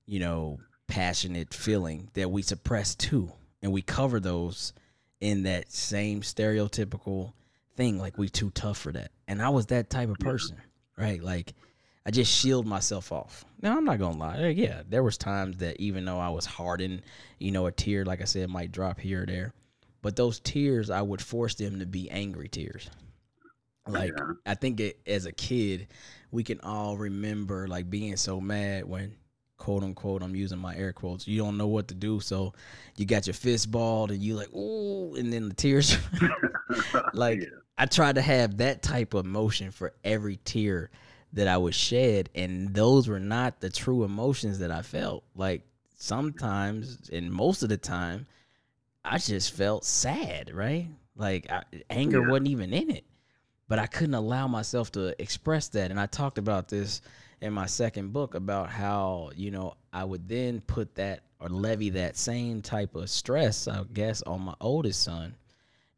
[0.07, 0.59] you know,
[0.93, 3.33] passionate feeling that we suppress too.
[3.63, 4.75] And we cover those
[5.23, 7.33] in that same stereotypical
[7.77, 9.11] thing, like we too tough for that.
[9.27, 10.59] And I was that type of person,
[10.99, 11.23] right?
[11.23, 11.55] Like,
[12.05, 13.43] I just shield myself off.
[13.63, 14.49] Now I'm not gonna lie.
[14.49, 17.01] Yeah, there was times that even though I was hardened,
[17.39, 19.55] you know, a tear, like I said, might drop here or there.
[20.03, 22.91] But those tears, I would force them to be angry tears.
[23.87, 24.13] Like.
[24.45, 25.89] I think it, as a kid,
[26.31, 29.15] we can all remember like being so mad when
[29.63, 31.29] quote unquote I'm using my air quotes.
[31.29, 32.53] You don't know what to do, so
[32.97, 35.97] you got your fist balled and you like ooh, and then the tears.
[37.15, 37.49] like Yeah.
[37.79, 40.91] I tried to have that type of emotion for every tear
[41.35, 45.23] that I would shed, and those were not the true emotions that I felt.
[45.37, 45.63] Like
[45.97, 48.27] sometimes, and most of the time,
[49.05, 50.89] I just felt sad, right?
[51.17, 52.27] Like I, anger Yeah.
[52.29, 53.05] wasn't even in it,
[53.69, 55.91] but I couldn't allow myself to express that.
[55.93, 57.01] And I talked about this
[57.43, 61.91] in my second book about how you know I would then put that or levy
[61.91, 65.35] that same type of stress, I guess, on my oldest son,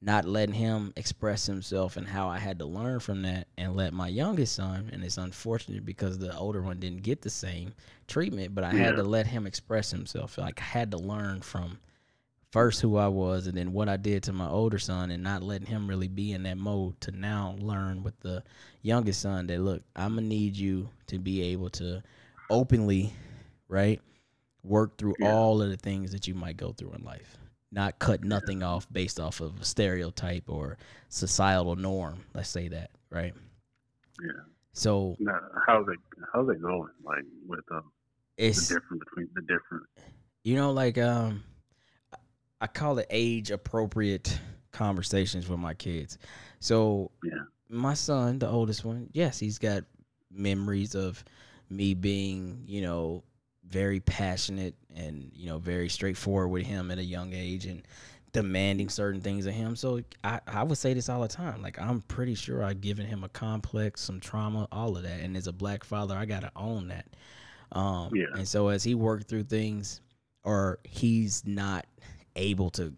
[0.01, 3.92] not letting him express himself and how I had to learn from that and let
[3.92, 7.74] my youngest son, and it's unfortunate because the older one didn't get the same
[8.09, 10.38] treatment, but I had to let him express himself.
[10.38, 11.78] Like I had to learn from
[12.55, 15.42] first who I was and then what I did to my older son and not
[15.42, 18.44] letting him really be in that mode to now learn with the
[18.80, 22.00] youngest son that look, I'm gonna need you to be able to
[22.48, 23.12] openly,
[23.66, 24.00] right,
[24.62, 25.32] work through Yeah.
[25.34, 27.36] all of the things that you might go through in life.
[27.72, 30.78] Not cut nothing off based off of a stereotype or
[31.09, 32.20] societal norm.
[32.34, 33.34] Let's say that, right?
[34.22, 34.42] Yeah.
[34.74, 35.98] So Now, how's it
[36.32, 36.88] how's it going?
[37.02, 37.82] Like with the
[38.36, 39.86] it's difference between the different.
[40.44, 41.42] you know like um
[42.64, 44.38] I- call it age appropriate
[44.72, 46.18] conversations with my kids.
[46.60, 47.44] So Yeah.
[47.68, 49.84] my son, the oldest one, yes, he's got
[50.30, 51.24] memories of
[51.70, 53.22] me being, you know,
[53.66, 57.86] very passionate and, you know, very straightforward with him at a young age and
[58.32, 59.76] demanding certain things of him.
[59.76, 61.62] So I, I would say this all the time.
[61.62, 65.20] Like I'm pretty sure I've given him a complex, some trauma, all of that.
[65.20, 67.06] And as a black father, I gotta own that.
[67.72, 68.26] Um Yeah.
[68.36, 70.00] and so as he worked through things
[70.42, 71.86] or he's not
[72.37, 72.95] able to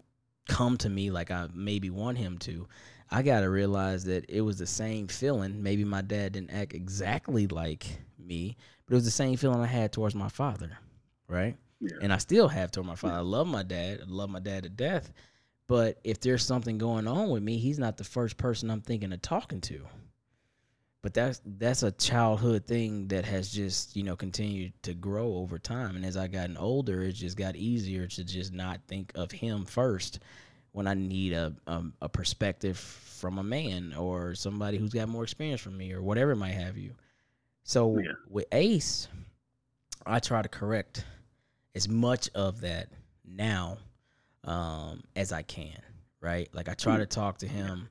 [0.48, 2.66] come to me like I maybe want him to,
[3.10, 5.62] I got to realize that it was the same feeling.
[5.62, 7.86] Maybe my dad didn't act exactly like
[8.18, 8.56] me,
[8.86, 10.76] but it was the same feeling I had towards my father,
[11.28, 11.56] right?
[11.80, 11.98] Yeah.
[12.02, 13.16] And I still have toward my father.
[13.16, 14.00] I love my dad.
[14.02, 15.12] I love my dad to death.
[15.68, 19.12] But if there's something going on with me, he's not the first person I'm thinking
[19.12, 19.82] of talking to.
[21.06, 25.56] But that's that's a childhood thing that has just, you know, continued to grow over
[25.56, 25.94] time.
[25.94, 29.66] And as I gotten older, it just got easier to just not think of him
[29.66, 30.18] first
[30.72, 35.22] when I need a um, a perspective from a man or somebody who's got more
[35.22, 36.90] experience from me or whatever it might have you.
[37.62, 38.14] So Yeah.
[38.28, 39.06] with Ace,
[40.04, 41.04] I try to correct
[41.76, 42.88] as much of that
[43.24, 43.78] now
[44.42, 45.80] um, as I can,
[46.20, 46.48] right?
[46.52, 47.88] Like I try to talk to him,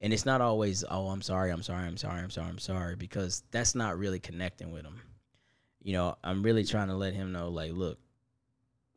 [0.00, 2.96] and it's not always, oh, I'm sorry, I'm sorry, I'm sorry, I'm sorry, I'm sorry,
[2.96, 5.00] because that's not really connecting with him.
[5.82, 7.98] You know, I'm really trying to let him know, like, look,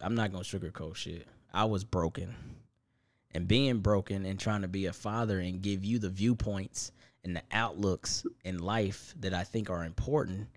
[0.02, 1.28] I'm not gonna sugarcoat shit.
[1.54, 2.36] I was broken,
[3.32, 6.92] and being broken and trying to be a father and give you the viewpoints
[7.24, 10.48] and the outlooks in life that I think are important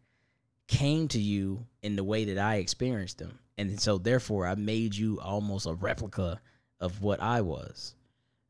[0.69, 3.39] came to you in the way that I experienced them.
[3.59, 6.41] And so therefore I made you almost a replica
[6.81, 7.95] of what I was.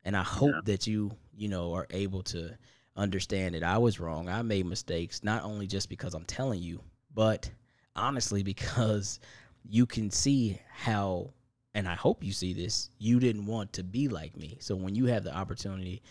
[0.05, 0.61] And I hope Yeah.
[0.64, 2.57] that you, you know, are able to
[2.96, 4.28] understand that I was wrong.
[4.28, 6.80] I made mistakes, not only just because I'm telling you,
[7.14, 7.50] but
[7.94, 9.20] honestly because
[9.64, 11.32] you can see how
[11.74, 14.59] and I hope you see this, you didn't want to be like me.
[14.61, 16.03] So when you have the opportunity,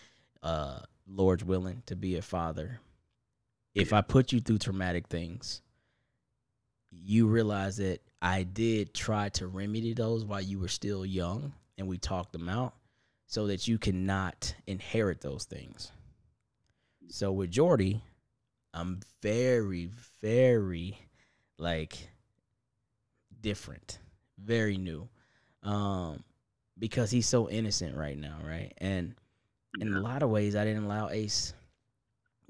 [0.42, 2.80] uh, Lord's willing, to be a father,
[3.74, 5.62] if I put you through traumatic things,
[6.90, 11.86] you realize that I did try to remedy those while you were still young and
[11.88, 12.74] we talked them out
[13.32, 15.90] so that you cannot inherit those things.
[17.08, 18.02] So with Jordy,
[18.74, 19.88] I'm very,
[20.20, 20.98] very
[21.56, 22.10] like
[23.40, 24.00] different,
[24.36, 25.08] very new.
[25.62, 26.24] Um,
[26.78, 28.74] because he's so innocent right now, right?
[28.76, 29.14] And
[29.80, 31.54] in a lot of ways I didn't allow Ace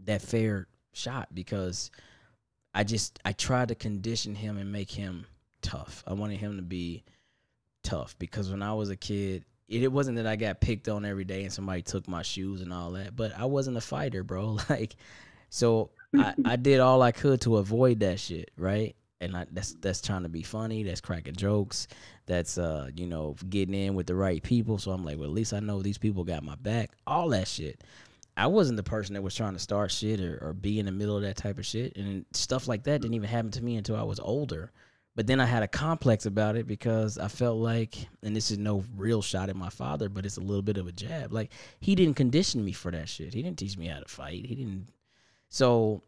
[0.01, 1.93] that fair shot because
[2.75, 5.27] I just I tried to condition him and make him
[5.61, 6.03] tough.
[6.09, 7.05] I wanted him to be
[7.85, 11.05] tough because when I was a kid, it, it wasn't that I got picked on
[11.05, 14.23] every day and somebody took my shoes and all that, but I wasn't a fighter,
[14.23, 14.59] bro.
[14.69, 14.97] Like
[15.49, 18.97] so I, I did all I could to avoid that shit, right?
[19.21, 21.89] And I, that's that's trying to be funny, that's cracking jokes,
[22.27, 24.79] that's uh, you know, getting in with the right people.
[24.79, 26.93] So I'm like, well, at least I know these people got my back.
[27.07, 27.85] All that shit.
[28.35, 30.93] I wasn't the person that was trying to start shit or, or be in the
[30.93, 31.97] middle of that type of shit.
[31.97, 34.73] And stuff like that didn't even happen to me until I was older.
[35.15, 38.57] But then I had a complex about it because I felt like, and this is
[38.57, 41.33] no real shot at my father, but it's a little bit of a jab.
[41.33, 43.35] Like he didn't condition me for that shit.
[43.35, 44.47] He didn't teach me how to fight.
[44.47, 44.89] He didn't.
[45.51, 46.03] So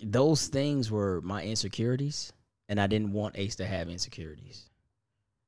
[0.00, 2.32] those things were my insecurities,
[2.68, 4.70] and I didn't want Ace to have insecurities.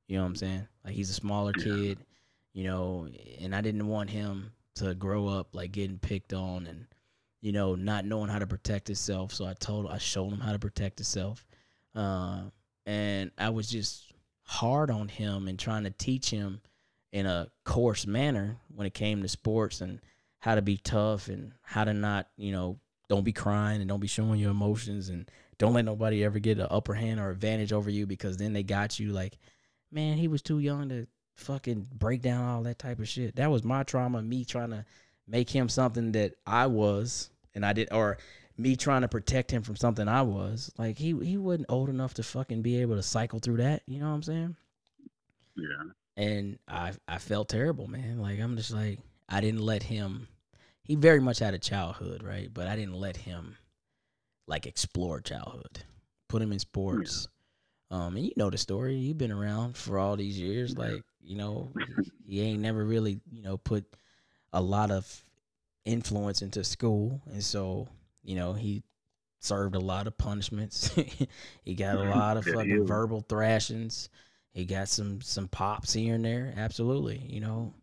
[0.07, 0.67] You know what I'm saying?
[0.83, 1.99] Like he's a smaller kid,
[2.53, 3.07] you know,
[3.39, 6.85] and I didn't want him to grow up like getting picked on and
[7.41, 9.33] you know not knowing how to protect himself.
[9.33, 11.45] So I told I showed him how to protect himself,
[11.95, 12.43] uh,
[12.87, 14.11] and I was just
[14.41, 16.61] hard on him and trying to teach him
[17.11, 19.99] in a coarse manner when it came to sports and
[20.39, 22.79] how to be tough and how to not you know
[23.09, 25.29] don't be crying and don't be showing your emotions and
[25.59, 28.63] don't let nobody ever get an upper hand or advantage over you because then they
[28.63, 29.37] got you like
[29.91, 31.05] man he was too young to
[31.37, 33.35] fucking break down all that type of shit.
[33.35, 34.85] That was my trauma, me trying to
[35.27, 38.17] make him something that I was and I did or
[38.57, 40.71] me trying to protect him from something I was.
[40.77, 43.99] Like he he wasn't old enough to fucking be able to cycle through that, you
[43.99, 44.55] know what I'm saying?
[45.55, 45.91] Yeah.
[46.15, 48.19] And I I felt terrible, man.
[48.19, 48.99] Like I'm just like
[49.29, 50.27] I didn't let him
[50.83, 52.49] he very much had a childhood, right?
[52.51, 53.57] But I didn't let him
[54.47, 55.83] like explore childhood.
[56.29, 57.27] Put him in sports.
[57.91, 58.95] Um, and you know the story.
[58.95, 60.77] You've been around for all these years.
[60.77, 61.71] Like, you know,
[62.25, 63.85] he ain't never really, you know, put
[64.53, 65.23] a lot of
[65.85, 67.21] influence into school.
[67.27, 67.87] And so,
[68.27, 68.83] you know, he
[69.39, 70.93] served a lot of punishments.
[71.63, 74.09] he got a lot of Yeah, fucking you- verbal thrashings.
[74.51, 76.53] He got some some pops here and there.
[76.57, 77.73] Absolutely, you know.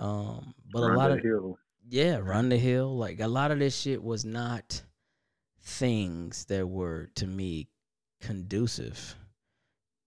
[0.00, 1.58] Um, but a lot of hill.
[1.88, 2.96] yeah, run the hill.
[2.96, 4.82] Like a lot of this shit was not
[5.60, 7.68] things that were to me
[8.20, 9.16] conducive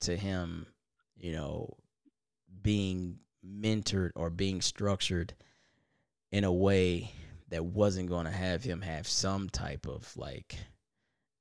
[0.01, 0.65] to him,
[1.17, 1.75] you know,
[2.61, 5.33] being mentored or being structured
[6.31, 7.11] in a way
[7.55, 10.57] that wasn't going to have him have some type of like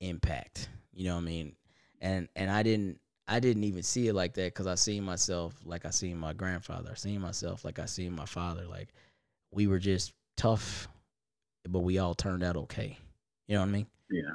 [0.00, 0.68] impact.
[0.92, 1.56] You know what I mean?
[2.00, 5.56] And and I didn't I didn't even see it like that because I seen myself
[5.64, 6.90] like I seen my grandfather.
[6.92, 8.64] I seen myself like I seen my father.
[8.64, 8.90] Like
[9.50, 10.86] we were just tough,
[11.68, 12.96] but we all turned out okay.
[13.48, 13.86] You know what I mean?
[14.08, 14.34] Yeah.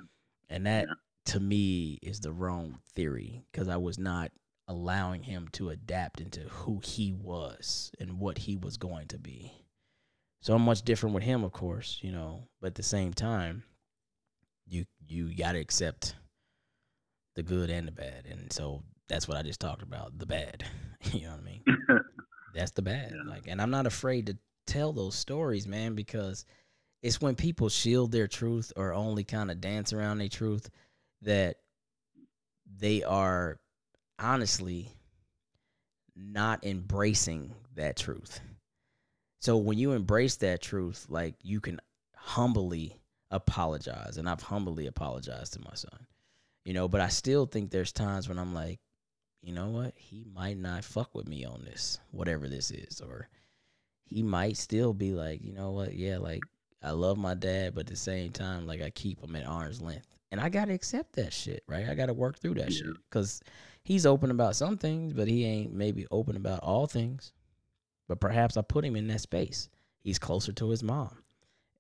[0.50, 0.90] And that
[1.28, 4.32] to me is the wrong theory because I was not
[4.68, 9.54] allowing him to adapt into who he was and what he was going to be.
[10.42, 13.64] So I'm much different with him, of course, you know, but at the same time,
[14.66, 16.16] you you gotta accept
[17.36, 18.26] the good and the bad.
[18.30, 20.64] And so that's what I just talked about, the bad.
[21.14, 21.64] you know what I mean?
[22.54, 23.14] that's the bad.
[23.26, 26.46] Like and I'm not afraid to tell those stories, man, because
[27.02, 30.70] it's when people shield their truth or only kind of dance around their truth
[31.22, 31.58] that
[32.78, 33.60] they are
[34.20, 34.90] honestly
[36.16, 38.42] not embracing that truth.
[39.42, 41.80] So when you embrace that truth, like you can
[42.16, 43.00] humbly
[43.32, 46.06] apologize, and I've humbly apologized to my son,
[46.66, 46.88] you know.
[46.88, 48.80] But I still think there's times when I'm like,
[49.42, 53.30] you know what, he might not fuck with me on this, whatever this is, or
[54.04, 56.44] he might still be like, you know what, yeah, like
[56.84, 59.82] I love my dad, but at the same time, like I keep him at arm's
[59.82, 61.88] length, and I gotta accept that shit, right?
[61.88, 63.42] I gotta work through that shit because
[63.84, 67.32] he's open about some things, but he ain't maybe open about all things.
[68.10, 69.70] But perhaps I put him in that space.
[70.02, 71.16] He's closer to his mom,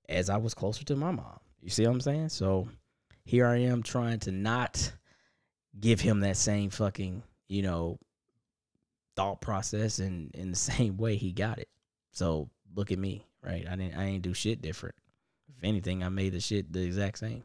[0.08, 1.40] as I was closer to my mom.
[1.62, 2.30] You see what I'm saying?
[2.30, 2.70] So
[3.26, 4.94] here I am trying to not
[5.78, 8.00] give him that same fucking, you know,
[9.16, 11.68] thought process and in the same way he got it.
[12.12, 13.66] So look at me, right?
[13.70, 14.96] I didn't I ain't do shit different.
[15.58, 17.44] If anything, I made the shit the exact same.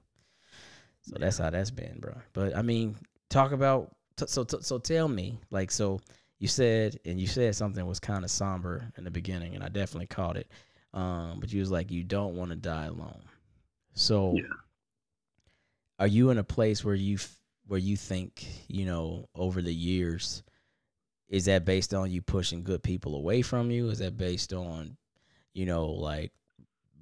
[1.01, 2.15] So that's how that's been, bro.
[2.35, 2.97] But I mean,
[3.31, 6.01] talk about t- so t- so tell me, like, so
[6.39, 9.69] you said and you said something was kind of somber in the beginning, and I
[9.69, 10.49] definitely caught it.
[10.93, 13.23] Um, but you was like, you don't want to die alone.
[13.95, 14.37] So,
[15.99, 17.19] are you in a place where you
[17.67, 20.43] where you think you know over the years?
[21.29, 23.89] Is that based on you pushing good people away from you?
[23.89, 24.97] Is that based on,
[25.53, 26.33] you know, like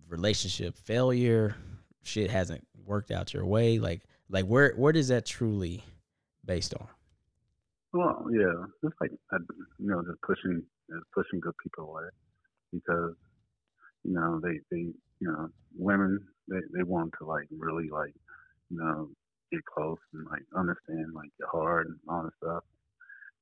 [0.09, 1.57] relationship failure?
[2.03, 3.79] Shit hasn't worked out your way.
[3.79, 5.85] Like, like where where does that truly
[6.45, 6.87] based on?
[7.93, 9.37] Well, yeah, just like I,
[9.79, 12.09] you know, just pushing, just pushing good people away
[12.73, 13.15] because
[14.05, 14.83] you know they they
[15.21, 18.15] you know women they they want to like really like
[18.71, 19.11] you know
[19.53, 22.65] get close and like understand like your heart and all this stuff.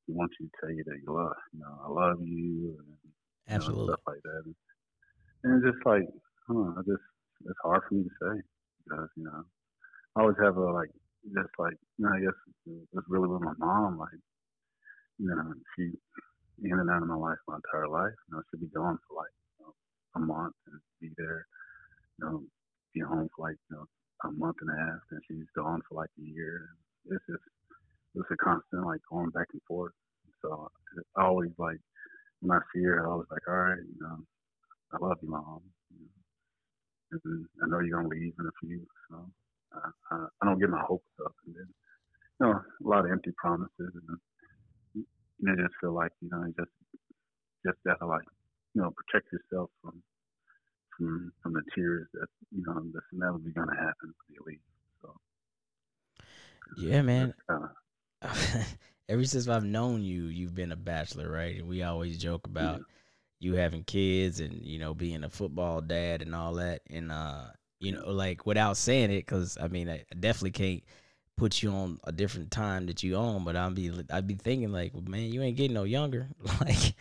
[0.08, 2.88] They want you to tell you that you love, you know, I love you, and
[3.54, 3.84] you know, Absolutely.
[3.84, 4.42] stuff like that.
[4.46, 4.54] And,
[5.44, 7.06] and it's just like, I don't know, I just
[7.46, 8.42] it's hard for me to say
[8.84, 9.44] because you know
[10.16, 10.90] I always have a like
[11.34, 14.18] just like you know I guess it's really with my mom like
[15.20, 15.92] you know, she
[16.64, 18.16] in and out of my life my entire life.
[18.28, 19.74] You know, she'd be gone for like you know,
[20.16, 21.46] a month and be there,
[22.18, 22.42] you know,
[22.94, 23.86] be home for like, you know,
[24.24, 26.68] a month and a half, and she's gone for like a year.
[27.10, 27.44] It's just
[28.16, 29.92] it's a constant like going back and forth.
[30.42, 30.70] So
[31.16, 31.80] I always like
[32.40, 34.18] when I see her, I was like, all right, you know,
[34.92, 35.60] I love you, mom.
[37.12, 39.26] And I know you're gonna leave in a few, so
[39.76, 41.68] uh, I, I don't get my hopes up, and then
[42.40, 44.18] you know, a lot of empty promises and
[45.40, 46.70] you know, just feel like you know, just
[47.66, 48.26] just gotta like
[48.74, 50.02] you know protect yourself from
[50.96, 54.60] from from the tears that you know that's inevitably gonna happen when you leave.
[55.02, 55.14] So
[56.76, 57.34] Yeah, man.
[57.50, 57.68] uh,
[59.08, 61.56] Ever since I've known you, you've been a bachelor, right?
[61.56, 62.82] And we always joke about
[63.40, 66.82] you having kids and you know being a football dad and all that.
[66.90, 67.46] And uh,
[67.80, 70.82] you know, like without saying it, because I mean, I definitely can't
[71.40, 74.70] put you on a different time that you own, but I'll be I'd be thinking
[74.72, 76.28] like, man, you ain't getting no younger.
[76.60, 76.94] like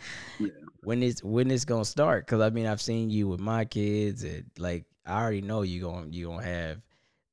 [0.82, 2.24] when is when it's gonna start?
[2.24, 5.82] Because I mean, I've seen you with my kids, and like I already know you
[5.82, 6.78] going you gonna have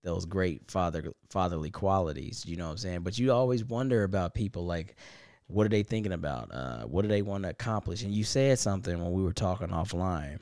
[0.03, 2.43] those great father fatherly qualities.
[2.45, 3.03] You know what I'm saying?
[3.03, 4.95] But you always wonder about people like.
[5.49, 6.53] What are they thinking about?
[6.53, 8.03] Uh, what do they want to accomplish?
[8.03, 10.39] And you said something when we were talking offline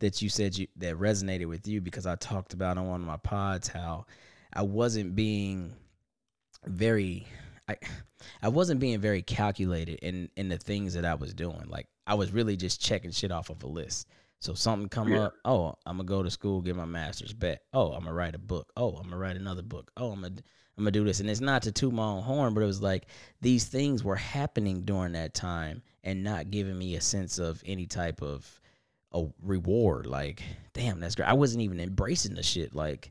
[0.00, 3.06] that you said you that resonated with you because I talked about on one of
[3.06, 4.04] my pods how
[4.52, 5.74] I wasn't being
[6.66, 7.26] very
[7.68, 7.76] I
[8.42, 11.64] I wasn't being very calculated in in the things that I was doing.
[11.68, 14.08] Like I was really just checking shit off of a list.
[14.40, 15.24] So something come Yeah.
[15.24, 17.62] up, oh, I'm gonna go to school, get my master's bet.
[17.72, 18.70] Oh, I'm gonna write a book.
[18.76, 19.90] Oh, I'm gonna write another book.
[19.96, 20.34] Oh, I'm gonna
[20.78, 21.20] I'm gonna do this.
[21.20, 23.06] And it's not to toot my own horn, but it was like
[23.40, 27.86] these things were happening during that time and not giving me a sense of any
[27.86, 28.60] type of
[29.12, 30.06] a reward.
[30.06, 30.42] Like,
[30.74, 31.28] damn, that's great.
[31.28, 32.74] I wasn't even embracing the shit.
[32.74, 33.10] Like,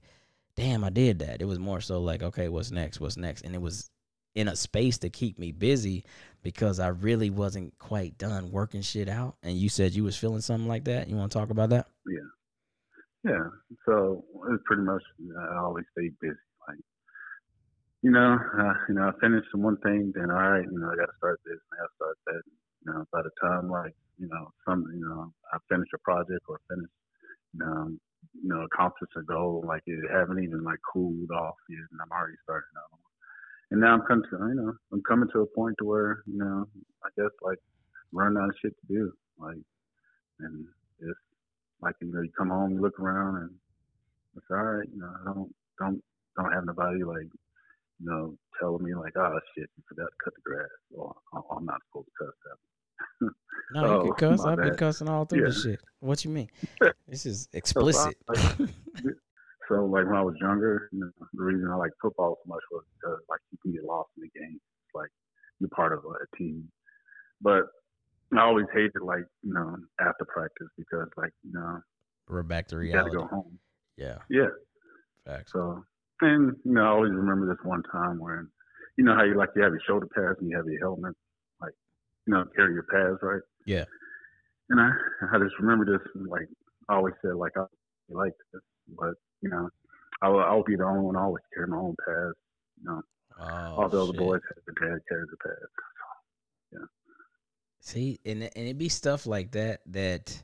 [0.56, 1.42] damn, I did that.
[1.42, 3.00] It was more so like, okay, what's next?
[3.00, 3.44] What's next?
[3.44, 3.90] And it was
[4.36, 6.04] in a space to keep me busy
[6.44, 9.36] because I really wasn't quite done working shit out.
[9.44, 11.10] And you said you was feeling something like that.
[11.10, 11.88] You want to talk about that?
[12.06, 13.32] Yeah.
[13.32, 13.48] Yeah.
[13.86, 15.02] So it's pretty much
[15.40, 16.36] I always stay busy.
[16.68, 16.78] Like,
[18.04, 20.96] you know, uh, you know, I finished one thing, then all right, you know, I
[20.96, 22.42] got to start this, and I got to start that.
[22.86, 26.46] You know, by the time like, you know, some, you know, I finish a project
[26.48, 26.90] or finish,
[27.54, 27.98] you know,
[28.34, 32.12] you know, accomplish a goal, like it haven't even like cooled off yet, and I'm
[32.12, 33.02] already starting another.
[33.72, 36.38] And now I'm coming to, you know, I'm coming to a point to where, you
[36.38, 36.66] know,
[37.04, 37.60] I guess like
[38.12, 39.58] running out of shit to do, like,
[40.40, 40.66] and
[41.00, 41.20] it's
[41.82, 43.52] like you know, you come home, you look around, and
[44.36, 44.88] it's all right.
[44.92, 46.04] You know, I don't don't
[46.38, 47.30] don't have nobody like
[48.00, 51.46] you know telling me like, oh shit, you forgot to cut the grass, or "Oh,
[51.58, 52.75] I'm not supposed to cut that.
[53.72, 54.46] No, you Oh, can cuss.
[54.46, 54.78] I've been bad.
[54.78, 55.46] cussing all through Yeah.
[55.48, 55.82] this shit.
[56.00, 56.50] What you mean?
[57.08, 58.18] This is So, I- explicit.
[58.28, 58.38] like,
[59.68, 62.62] so like when I was younger, you know, the reason I like football so much
[62.72, 64.56] was because like you can get lost in the game.
[64.56, 65.10] It's like
[65.60, 66.70] you're part of a team.
[67.42, 67.64] But
[68.36, 71.80] I always hated like you know after practice because like you know
[72.28, 73.58] We're back to you got to go home.
[73.98, 74.50] Yeah, Yeah.
[75.26, 75.52] facts.
[75.54, 75.84] So,
[76.22, 78.48] and you know, I always remember this one time when,
[78.98, 81.16] you know, how you like you have your shoulder pads and you have your helmet,
[82.28, 83.42] you know, carry your pads, right?
[83.66, 83.86] Yeah.
[84.70, 84.90] And I,
[85.34, 86.48] I just remember this, like,
[86.90, 87.66] I always said, like, I
[88.10, 88.62] like this,
[88.98, 89.70] but you know,
[90.22, 91.16] I'll, I'll be the only one.
[91.16, 92.36] I always carry my own pads.
[92.82, 93.02] You know,
[93.40, 93.46] Oh,
[93.82, 94.20] all the other shit.
[94.20, 95.72] boys have the dad carry the pads.
[97.80, 100.44] See, and and it be stuff like that that,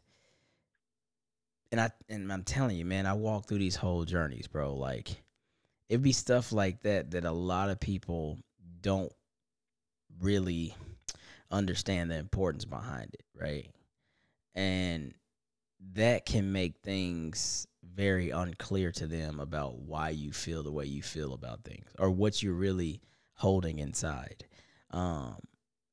[1.72, 4.76] and I and I'm telling you, man, I walk through these whole journeys, bro.
[4.76, 5.24] Like,
[5.90, 8.38] it'd be stuff like that that a lot of people
[8.82, 9.12] don't
[10.20, 10.76] really
[11.52, 13.70] understand the importance behind it, right?
[14.56, 15.14] And
[15.93, 21.02] that can make things very unclear to them about why you feel the way you
[21.02, 23.02] feel about things or what you're really
[23.34, 24.45] holding inside.
[24.91, 25.38] Um,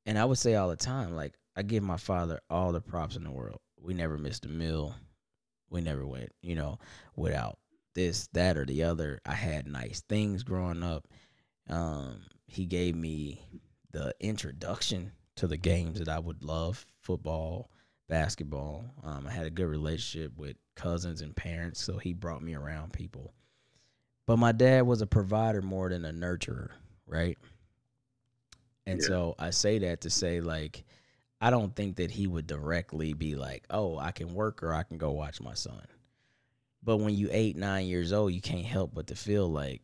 [0.07, 3.17] and I would say all the time, like I give my father all the props
[3.17, 3.61] in the world.
[3.81, 4.95] We never missed a meal.
[5.71, 6.79] We never went, you know,
[7.17, 7.59] without
[7.95, 9.21] this, that, or the other.
[9.27, 11.07] I had nice things growing up.
[11.69, 13.43] Um, he gave me
[13.93, 17.71] the introduction to the games that I would love football,
[18.09, 18.85] basketball.
[19.05, 22.93] Um, I had a good relationship with cousins and parents, so he brought me around
[22.93, 23.33] people.
[24.27, 26.71] But my dad was a provider more than a nurturer,
[27.07, 27.39] right?
[28.87, 29.07] And Yeah.
[29.07, 30.85] so I say that to say, like,
[31.41, 34.83] I don't think that he would directly be like, oh, I can work or I
[34.83, 35.87] can go watch my son.
[36.83, 39.83] But when you eight, nine years old, you can't help but to feel like,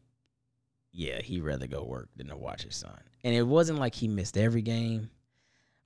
[0.92, 2.98] yeah, he'd rather go work than to watch his son.
[3.22, 5.10] And it wasn't like he missed every game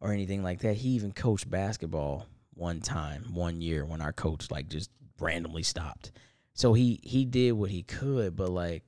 [0.00, 0.76] or anything like that.
[0.76, 4.90] He even coached basketball one time, one year when our coach like just
[5.20, 6.12] randomly stopped.
[6.54, 8.82] So he he did what he could, but like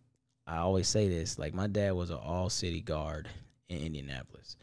[0.47, 3.29] I always say this, like my dad was an all city guard
[3.69, 4.57] in Indianapolis.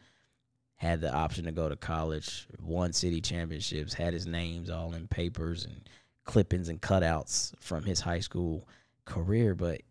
[0.75, 5.07] Had the option to go to college, won city championships, had his names all in
[5.07, 5.89] papers and
[6.25, 8.67] clippings and cutouts from his high school
[9.05, 9.81] career, but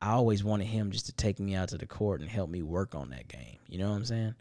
[0.00, 2.62] I always wanted him just to take me out to the court and help me
[2.62, 3.58] work on that game.
[3.68, 4.34] You know what I'm saying?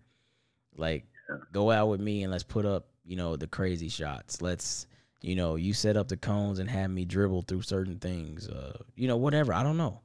[0.77, 1.05] Like
[1.51, 4.41] go out with me and let's put up, you know, the crazy shots.
[4.41, 4.87] Let's,
[5.21, 8.47] you know, you set up the cones and have me dribble through certain things.
[8.47, 9.53] Uh, you know, whatever.
[9.53, 10.01] I don't know.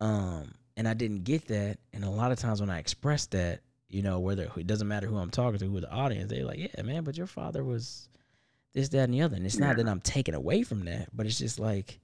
[0.00, 1.78] Um, and I didn't get that.
[1.92, 5.06] And a lot of times when I express that, you know, whether it doesn't matter
[5.06, 8.08] who I'm talking to, who the audience, they're like, yeah, man, but your father was
[8.72, 9.36] this, that, and the other.
[9.36, 12.00] And it's not that I'm taking away from that, but it's just like,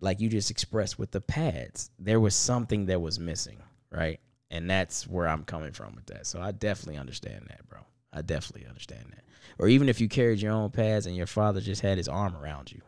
[0.00, 3.56] like you just expressed with the pads, there was something that was missing,
[3.90, 4.20] right?
[4.54, 6.28] And that's where I'm coming from with that.
[6.28, 7.80] So I definitely understand that, bro.
[8.12, 9.24] I definitely understand that.
[9.58, 12.36] Or even if you carried your own pads and your father just had his arm
[12.36, 12.80] around you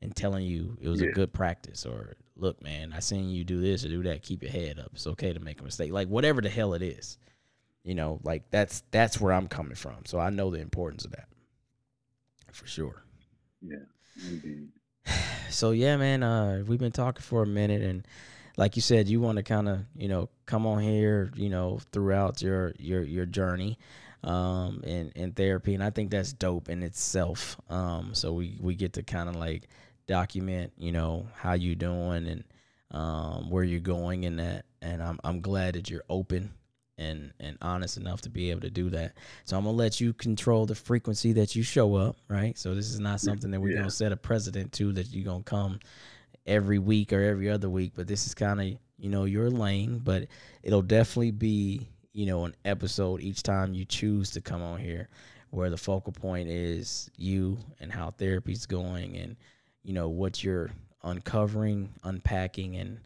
[0.00, 3.60] and telling you it was a good practice or look, man, I seen you do
[3.60, 4.22] this or do that.
[4.22, 4.90] Keep your head up.
[4.94, 5.90] It's okay to make a mistake.
[5.90, 7.18] Like whatever the hell it is.
[7.82, 10.06] You know, like that's that's where I'm coming from.
[10.06, 11.26] So I know the importance of that.
[12.52, 13.02] For sure.
[13.60, 13.86] Yeah,
[14.28, 14.68] indeed.
[15.50, 18.06] So yeah, man, uh we've been talking for a minute and
[18.56, 21.80] like you said, you want to kind of, you know, come on here, you know,
[21.92, 23.78] throughout your your your journey
[24.24, 27.56] um in in therapy and I think that's dope in itself.
[27.68, 29.68] Um so we we get to kind of like
[30.06, 32.44] document, you know, how you doing and
[32.90, 36.52] um where you're going in that and I'm I'm glad that you're open
[36.98, 39.14] and and honest enough to be able to do that.
[39.44, 42.56] So I'm gonna let you control the frequency that you show up, right?
[42.56, 43.78] So this is not something that we're Yeah.
[43.78, 45.80] gonna set a precedent to that you're gonna come
[46.46, 48.66] every week or every other week, but this is kind of
[48.98, 50.00] you know your lane.
[50.02, 50.28] But
[50.62, 55.08] it'll definitely be you know an episode each time you choose to come on here,
[55.50, 59.36] where the focal point is you and how therapy's going and
[59.82, 60.70] you know what you're
[61.02, 63.00] uncovering, unpacking, and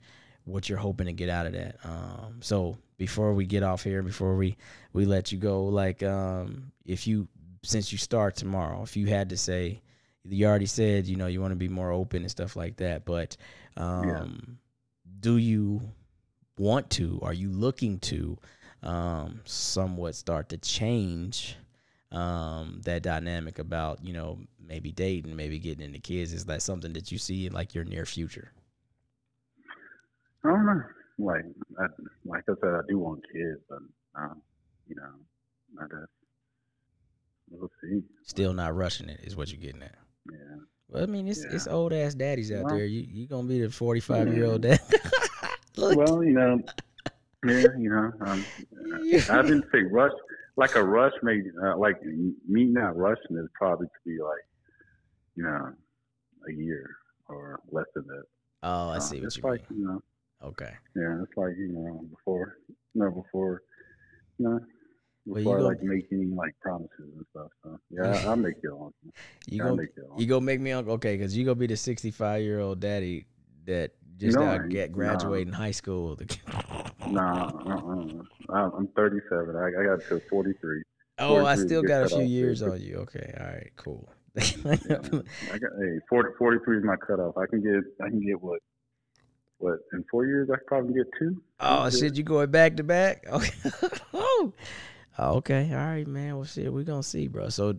[0.45, 1.76] what you're hoping to get out of that.
[1.84, 4.57] Um, so before we get off here, before we
[4.93, 7.28] we let you go, like um, if you
[7.62, 9.82] since you start tomorrow, if you had to say,
[10.29, 13.05] you already said you know you want to be more open and stuff like that,
[13.05, 13.37] but
[13.77, 14.59] um,
[15.20, 15.83] do you
[16.59, 17.20] want to?
[17.22, 18.39] Are you looking to
[18.83, 21.57] um, somewhat start to change?
[22.12, 26.93] um that dynamic about you know maybe dating maybe getting into kids is that something
[26.93, 28.53] that you see in like your near future
[30.47, 30.83] I don't know.
[31.18, 31.45] Like,
[31.81, 31.87] I,
[32.24, 33.79] like I said, I do want kids, but
[34.14, 34.43] um,
[34.87, 35.11] you know,
[35.81, 36.12] I just
[37.51, 38.03] we'll see.
[38.22, 39.95] still not rushing it is what you're getting at
[40.31, 40.57] Yeah.
[40.89, 43.61] well i mean it's it's old ass daddies out Well, there you you gonna be
[43.61, 44.81] the 45 year old dad
[45.77, 46.59] Well, you know,
[47.45, 48.47] yeah, you know, um,
[49.31, 50.12] I didn't say rush.
[50.57, 52.03] Like a rush, maybe uh, like
[52.49, 54.45] me not rushing is probably to be like,
[55.37, 55.72] you know,
[56.49, 56.89] a year
[57.29, 58.24] or less than that.
[58.62, 60.03] oh i Uh, see what it's you like, mean you know,
[60.43, 62.57] okay yeah, it's like you know before,
[62.95, 63.62] you know, before,
[64.39, 64.61] you know,
[65.35, 67.49] before go- like making like promises and stuff.
[67.62, 68.93] So yeah, I, I'll make it on.
[69.49, 70.18] you I'll make it on.
[70.20, 73.27] you gonna make me uncle okay because you gonna be the 65 year old daddy
[73.66, 76.18] that just No, get graduating high school
[77.09, 78.55] Nah, uh-uh.
[78.55, 79.57] I'm I'm 37.
[79.57, 80.83] I, I got to 43.
[81.18, 84.43] oh i still got a few years on you okay all right cool Yeah,
[85.53, 87.37] I got hey, 40, 43 is my cutoff.
[87.39, 88.61] I can get I can get what
[89.59, 91.43] what in four years I could probably get two.
[91.61, 93.24] Oh shit, you going back to back?
[93.33, 93.51] Okay.
[94.12, 94.53] Oh.
[95.19, 95.71] Oh, okay.
[95.73, 96.37] All right, man.
[96.37, 97.49] Well, shit, we're gonna see, bro.
[97.49, 97.75] So,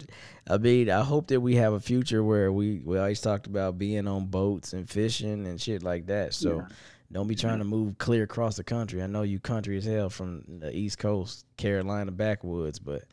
[0.50, 3.78] I mean, I hope that we have a future where we we always talked about
[3.78, 6.34] being on boats and fishing and shit like that.
[6.34, 6.68] So, Yeah.
[7.12, 9.02] don't be trying to move clear across the country.
[9.02, 13.04] I know you country as hell from the East Coast, Carolina backwoods, but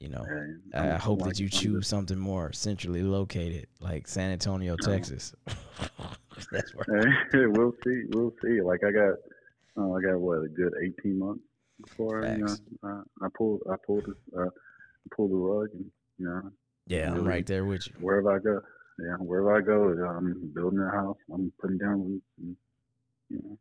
[0.00, 0.24] you know,
[0.74, 5.34] I I'm- hope that you choose something more centrally located, like San Antonio, Texas.
[6.50, 7.26] That's where.
[7.52, 8.04] We'll see.
[8.08, 8.62] We'll see.
[8.62, 9.14] Like I got,
[9.76, 11.42] uh, I got what a good 18 months
[11.82, 12.60] before you know, Facts.
[12.82, 14.50] uh, I pulled I pulled this, uh,
[15.14, 15.86] pulled the rug and
[16.18, 16.50] you know
[16.86, 17.94] Yeah, I'm right there with you.
[18.00, 18.60] wherever I go,
[18.98, 21.16] yeah, wherever I go, I'm building a house.
[21.32, 22.56] I'm putting down roots and
[23.28, 23.58] you know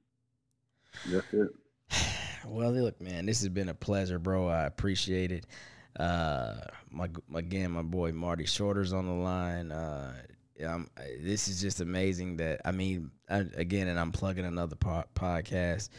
[1.11, 1.49] that's it.
[2.47, 4.47] Well, look, man, this has been a pleasure, bro.
[4.47, 5.45] I appreciate it.
[5.99, 6.55] Uh,
[6.89, 9.71] my again, my boy Marty Shorter's on the line.
[9.73, 10.13] Uh,
[10.65, 10.89] um,
[11.21, 12.37] this is just amazing.
[12.37, 15.89] That I mean, I, again, and I'm plugging another po- podcast.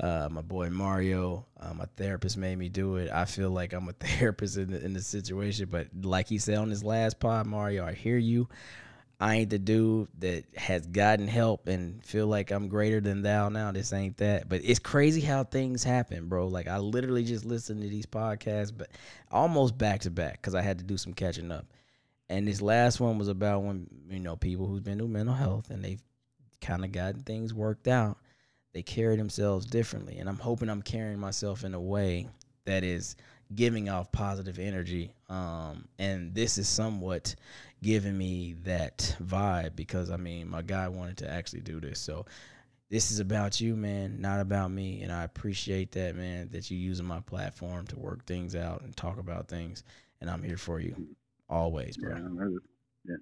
[0.00, 3.10] Uh, my boy Mario, uh, my therapist made me do it.
[3.10, 6.70] I feel like I'm a therapist in the, in situation, but like he said on
[6.70, 8.48] his last pod, Mario, I hear you.
[9.22, 13.50] I ain't the dude that has gotten help and feel like I'm greater than thou
[13.50, 13.70] now.
[13.70, 14.48] This ain't that.
[14.48, 16.48] But it's crazy how things happen, bro.
[16.48, 18.88] Like I literally just listened to these podcasts, but
[19.30, 21.66] almost back to back because I had to do some catching up.
[22.28, 25.70] And this last one was about when you know people who's been through mental health
[25.70, 26.02] and they've
[26.60, 28.18] kind of gotten things worked out.
[28.72, 32.28] They carry themselves differently, and I'm hoping I'm carrying myself in a way
[32.64, 33.16] that is
[33.54, 35.14] giving off positive energy.
[35.28, 37.34] Um, and this is somewhat
[37.82, 41.98] giving me that vibe because I mean, my guy wanted to actually do this.
[41.98, 42.24] So
[42.88, 45.02] this is about you, man, not about me.
[45.02, 48.96] And I appreciate that, man, that you using my platform to work things out and
[48.96, 49.82] talk about things.
[50.20, 50.94] And I'm here for you
[51.48, 52.16] always, bro.
[52.16, 53.14] Yeah,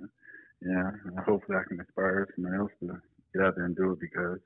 [0.62, 1.22] yeah, yeah.
[1.24, 3.00] Hopefully, I can inspire someone else to
[3.32, 4.40] get out there and do it because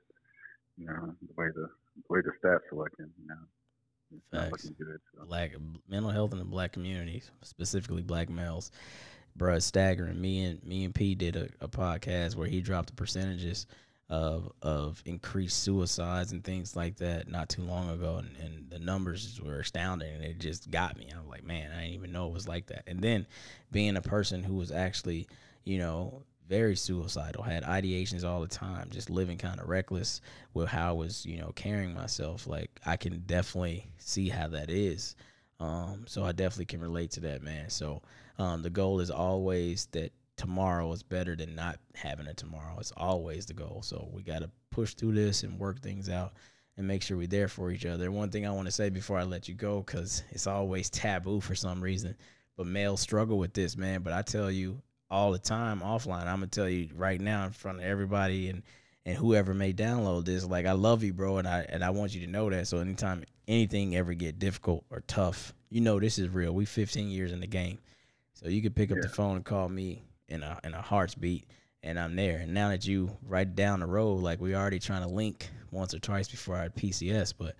[0.77, 3.35] you know the way the, the way the stats are looking, you know,
[4.15, 4.65] it's not Facts.
[4.65, 4.99] looking good.
[5.15, 5.25] So.
[5.25, 5.51] black
[5.87, 8.71] mental health in the black community, specifically black males.
[9.37, 10.21] Bruh, staggering.
[10.21, 13.67] Me and me and P did a, a podcast where he dropped the percentages
[14.09, 18.79] of of increased suicides and things like that not too long ago, and, and the
[18.79, 21.09] numbers were astounding, and it just got me.
[21.13, 22.83] I was like, man, I didn't even know it was like that.
[22.87, 23.25] And then
[23.71, 25.27] being a person who was actually,
[25.65, 30.21] you know, very suicidal, had ideations all the time, just living kind of reckless
[30.53, 32.47] with how I was, you know, carrying myself.
[32.47, 35.15] Like I can definitely see how that is.
[35.59, 37.69] Um, so I definitely can relate to that, man.
[37.69, 38.01] So
[38.37, 42.77] um, the goal is always that tomorrow is better than not having a tomorrow.
[42.79, 43.81] It's always the goal.
[43.83, 46.33] So we got to push through this and work things out
[46.77, 48.11] and make sure we're there for each other.
[48.11, 51.39] One thing I want to say before I let you go, because it's always taboo
[51.39, 52.15] for some reason,
[52.57, 54.01] but males struggle with this, man.
[54.01, 57.51] But I tell you all the time offline, I'm gonna tell you right now in
[57.51, 58.63] front of everybody and
[59.05, 62.13] and whoever may download this, like I love you, bro, and I and I want
[62.15, 62.67] you to know that.
[62.67, 66.53] So anytime anything ever get difficult or tough, you know this is real.
[66.53, 67.79] We 15 years in the game,
[68.33, 71.15] so you can pick up the phone and call me in a in a heart's
[71.15, 71.45] beat,
[71.83, 72.37] and I'm there.
[72.39, 75.93] And now that you right down the road, like we already trying to link once
[75.93, 77.55] or twice before had PCS, but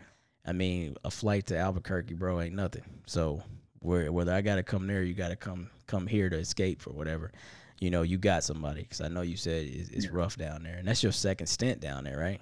[0.45, 2.83] I mean a flight to Albuquerque, bro, ain't nothing.
[3.05, 3.43] So
[3.79, 6.81] where whether I got to come there, you got to come come here to escape
[6.81, 7.31] for whatever.
[7.79, 10.75] You know, you got somebody because I know you said it's, it's rough down there,
[10.75, 12.41] and that's your second stint down there, right?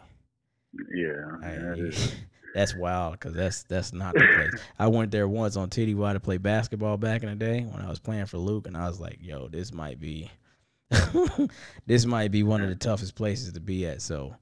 [0.94, 2.16] Yeah, I- that is.
[2.54, 4.62] that's wild because that's that's not the place.
[4.80, 7.90] I went there once on TDY to play basketball back in the day when I
[7.90, 10.30] was playing for Luke, and I was like, "Yo, this might be,
[11.88, 14.36] this might be one of the toughest places to be at." So,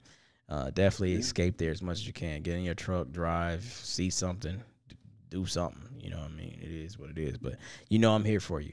[0.48, 2.42] uh, definitely escape there as much as you can.
[2.42, 4.62] Get in your truck, drive, see something,
[5.30, 5.82] do something.
[5.98, 6.58] You know what I mean?
[6.62, 7.38] It is what it is.
[7.38, 7.54] But
[7.88, 8.72] you know I'm here for you.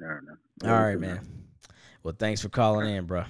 [0.00, 0.70] All right, man.
[0.70, 1.20] All right, man.
[2.02, 3.24] Well, thanks for calling in, bro.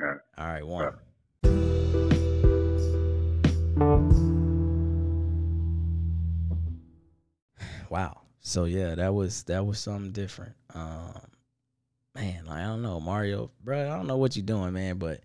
[0.00, 0.18] All right.
[0.38, 0.94] All right, one.
[7.90, 8.20] Wow.
[8.40, 10.54] So yeah, that was that was something different.
[10.74, 11.20] Um,
[12.14, 13.92] man, like, I don't know, Mario, bro.
[13.92, 15.22] I don't know what you're doing, man, but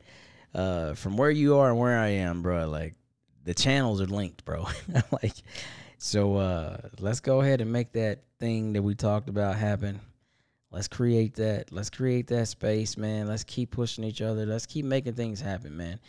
[0.53, 2.95] uh, from where you are and where I am, bro, like
[3.43, 4.67] the channels are linked, bro.
[5.11, 5.35] like,
[5.97, 9.99] so uh, let's go ahead and make that thing that we talked about happen.
[10.71, 11.71] Let's create that.
[11.71, 13.27] Let's create that space, man.
[13.27, 14.45] Let's keep pushing each other.
[14.45, 15.99] Let's keep making things happen, man.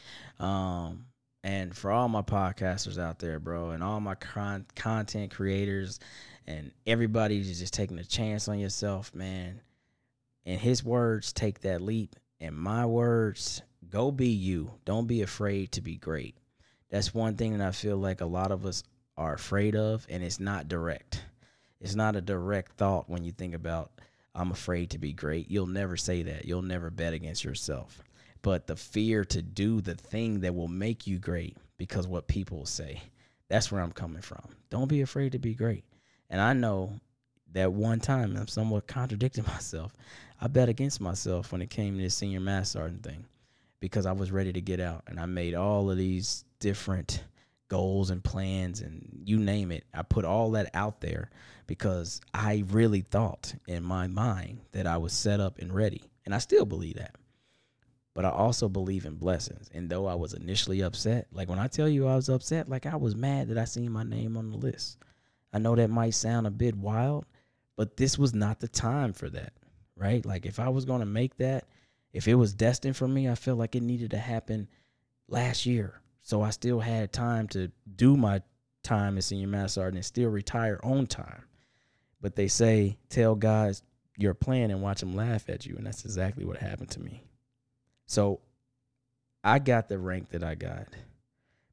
[0.41, 1.07] Um,
[1.45, 6.01] and for all my podcasters out there, bro, and all my con- content creators,
[6.49, 9.61] and everybody who's just taking a chance on yourself, man.
[10.45, 12.17] In his words, take that leap.
[12.41, 14.73] In my words, go be you.
[14.85, 16.37] Don't be afraid to be great.
[16.91, 18.83] That's one thing that I feel like a lot of us
[19.17, 21.23] are afraid of, and it's not direct.
[21.81, 23.91] It's not a direct thought when you think about,
[24.35, 25.51] I'm afraid to be great.
[25.51, 26.45] You'll never say that.
[26.45, 28.03] You'll never bet against yourself.
[28.43, 32.67] But the fear to do the thing that will make you great because what people
[32.67, 33.03] say,
[33.49, 34.45] that's where I'm coming from.
[34.71, 35.85] Don't be afraid to be great.
[36.31, 37.01] And I know
[37.53, 39.93] that one time I'm somewhat contradicting myself.
[40.41, 43.25] I bet against myself when it came to this senior master sergeant thing
[43.81, 47.23] because I was ready to get out and I made all of these different
[47.69, 49.85] goals and plans and you name it.
[49.93, 51.31] I put all that out there
[51.67, 56.05] because I really thought in my mind that I was set up and ready.
[56.25, 57.17] And I still believe that.
[58.15, 59.69] But I also believe in blessings.
[59.75, 62.87] And though I was initially upset, like when I tell you I was upset, like
[62.87, 64.99] I was mad that I seen my name on the list.
[65.53, 67.27] I know that might sound a bit wild,
[67.77, 69.53] but this was not the time for that,
[69.97, 70.25] right?
[70.25, 71.65] Like if I was going to make that,
[72.13, 74.69] if it was destined for me, I felt like it needed to happen
[75.29, 76.01] last year.
[76.27, 78.43] So I still had time to do my
[78.83, 81.45] time as senior master sergeant and still retire on time.
[82.21, 83.85] But they say, tell guys
[84.19, 85.77] your plan and watch them laugh at you.
[85.77, 87.23] And that's exactly what happened to me.
[88.07, 88.41] So
[89.45, 90.89] I got the rank that I got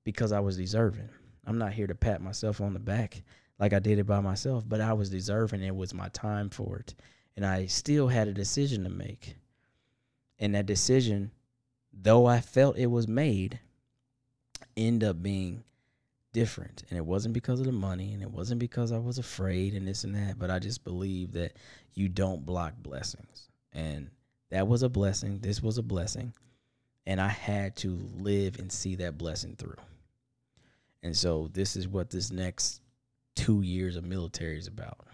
[0.04, 1.10] because I was deserving.
[1.48, 3.24] I'm not here to pat myself on the back
[3.58, 5.64] like I did it by myself, but I was deserving.
[5.64, 6.94] It was my time for it.
[7.36, 9.36] And I still had a decision to make.
[10.38, 11.32] And that decision,
[11.92, 13.60] though I felt it was made,
[14.78, 15.64] ended up being
[16.34, 16.84] different.
[16.90, 19.88] And it wasn't because of the money and it wasn't because I was afraid and
[19.88, 21.54] this and that, but I just believe that
[21.94, 23.50] you don't block blessings.
[23.72, 24.10] And
[24.50, 25.40] that was a blessing.
[25.40, 26.34] This was a blessing.
[27.06, 29.78] And I had to live and see that blessing through.
[31.04, 32.82] And so this is what this next
[33.36, 35.06] two years of military is about.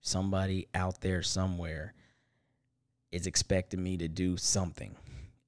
[0.00, 1.94] Somebody out there somewhere
[3.10, 4.94] is expecting me to do something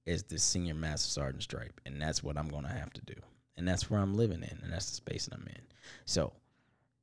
[0.06, 1.80] as the senior master sergeant stripe.
[1.84, 3.14] And that's what I'm going to have to do.
[3.56, 4.58] And that's where I'm living in.
[4.62, 5.62] And that's the space that I'm in.
[6.04, 6.32] So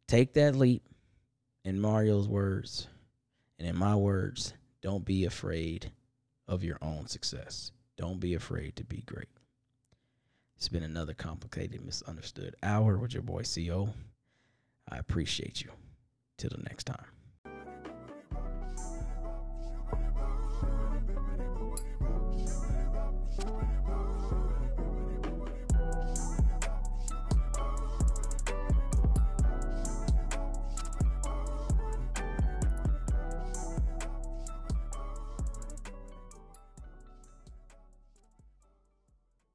[0.07, 0.83] take that leap
[1.63, 2.87] in Mario's words
[3.57, 4.53] and in my words.
[4.81, 5.91] Don't be afraid
[6.47, 7.71] of your own success.
[7.97, 9.29] Don't be afraid to be great.
[10.57, 13.89] It's been another complicated, misunderstood hour with your boy CO.
[14.89, 15.71] I appreciate you.
[16.37, 17.05] Till the next time.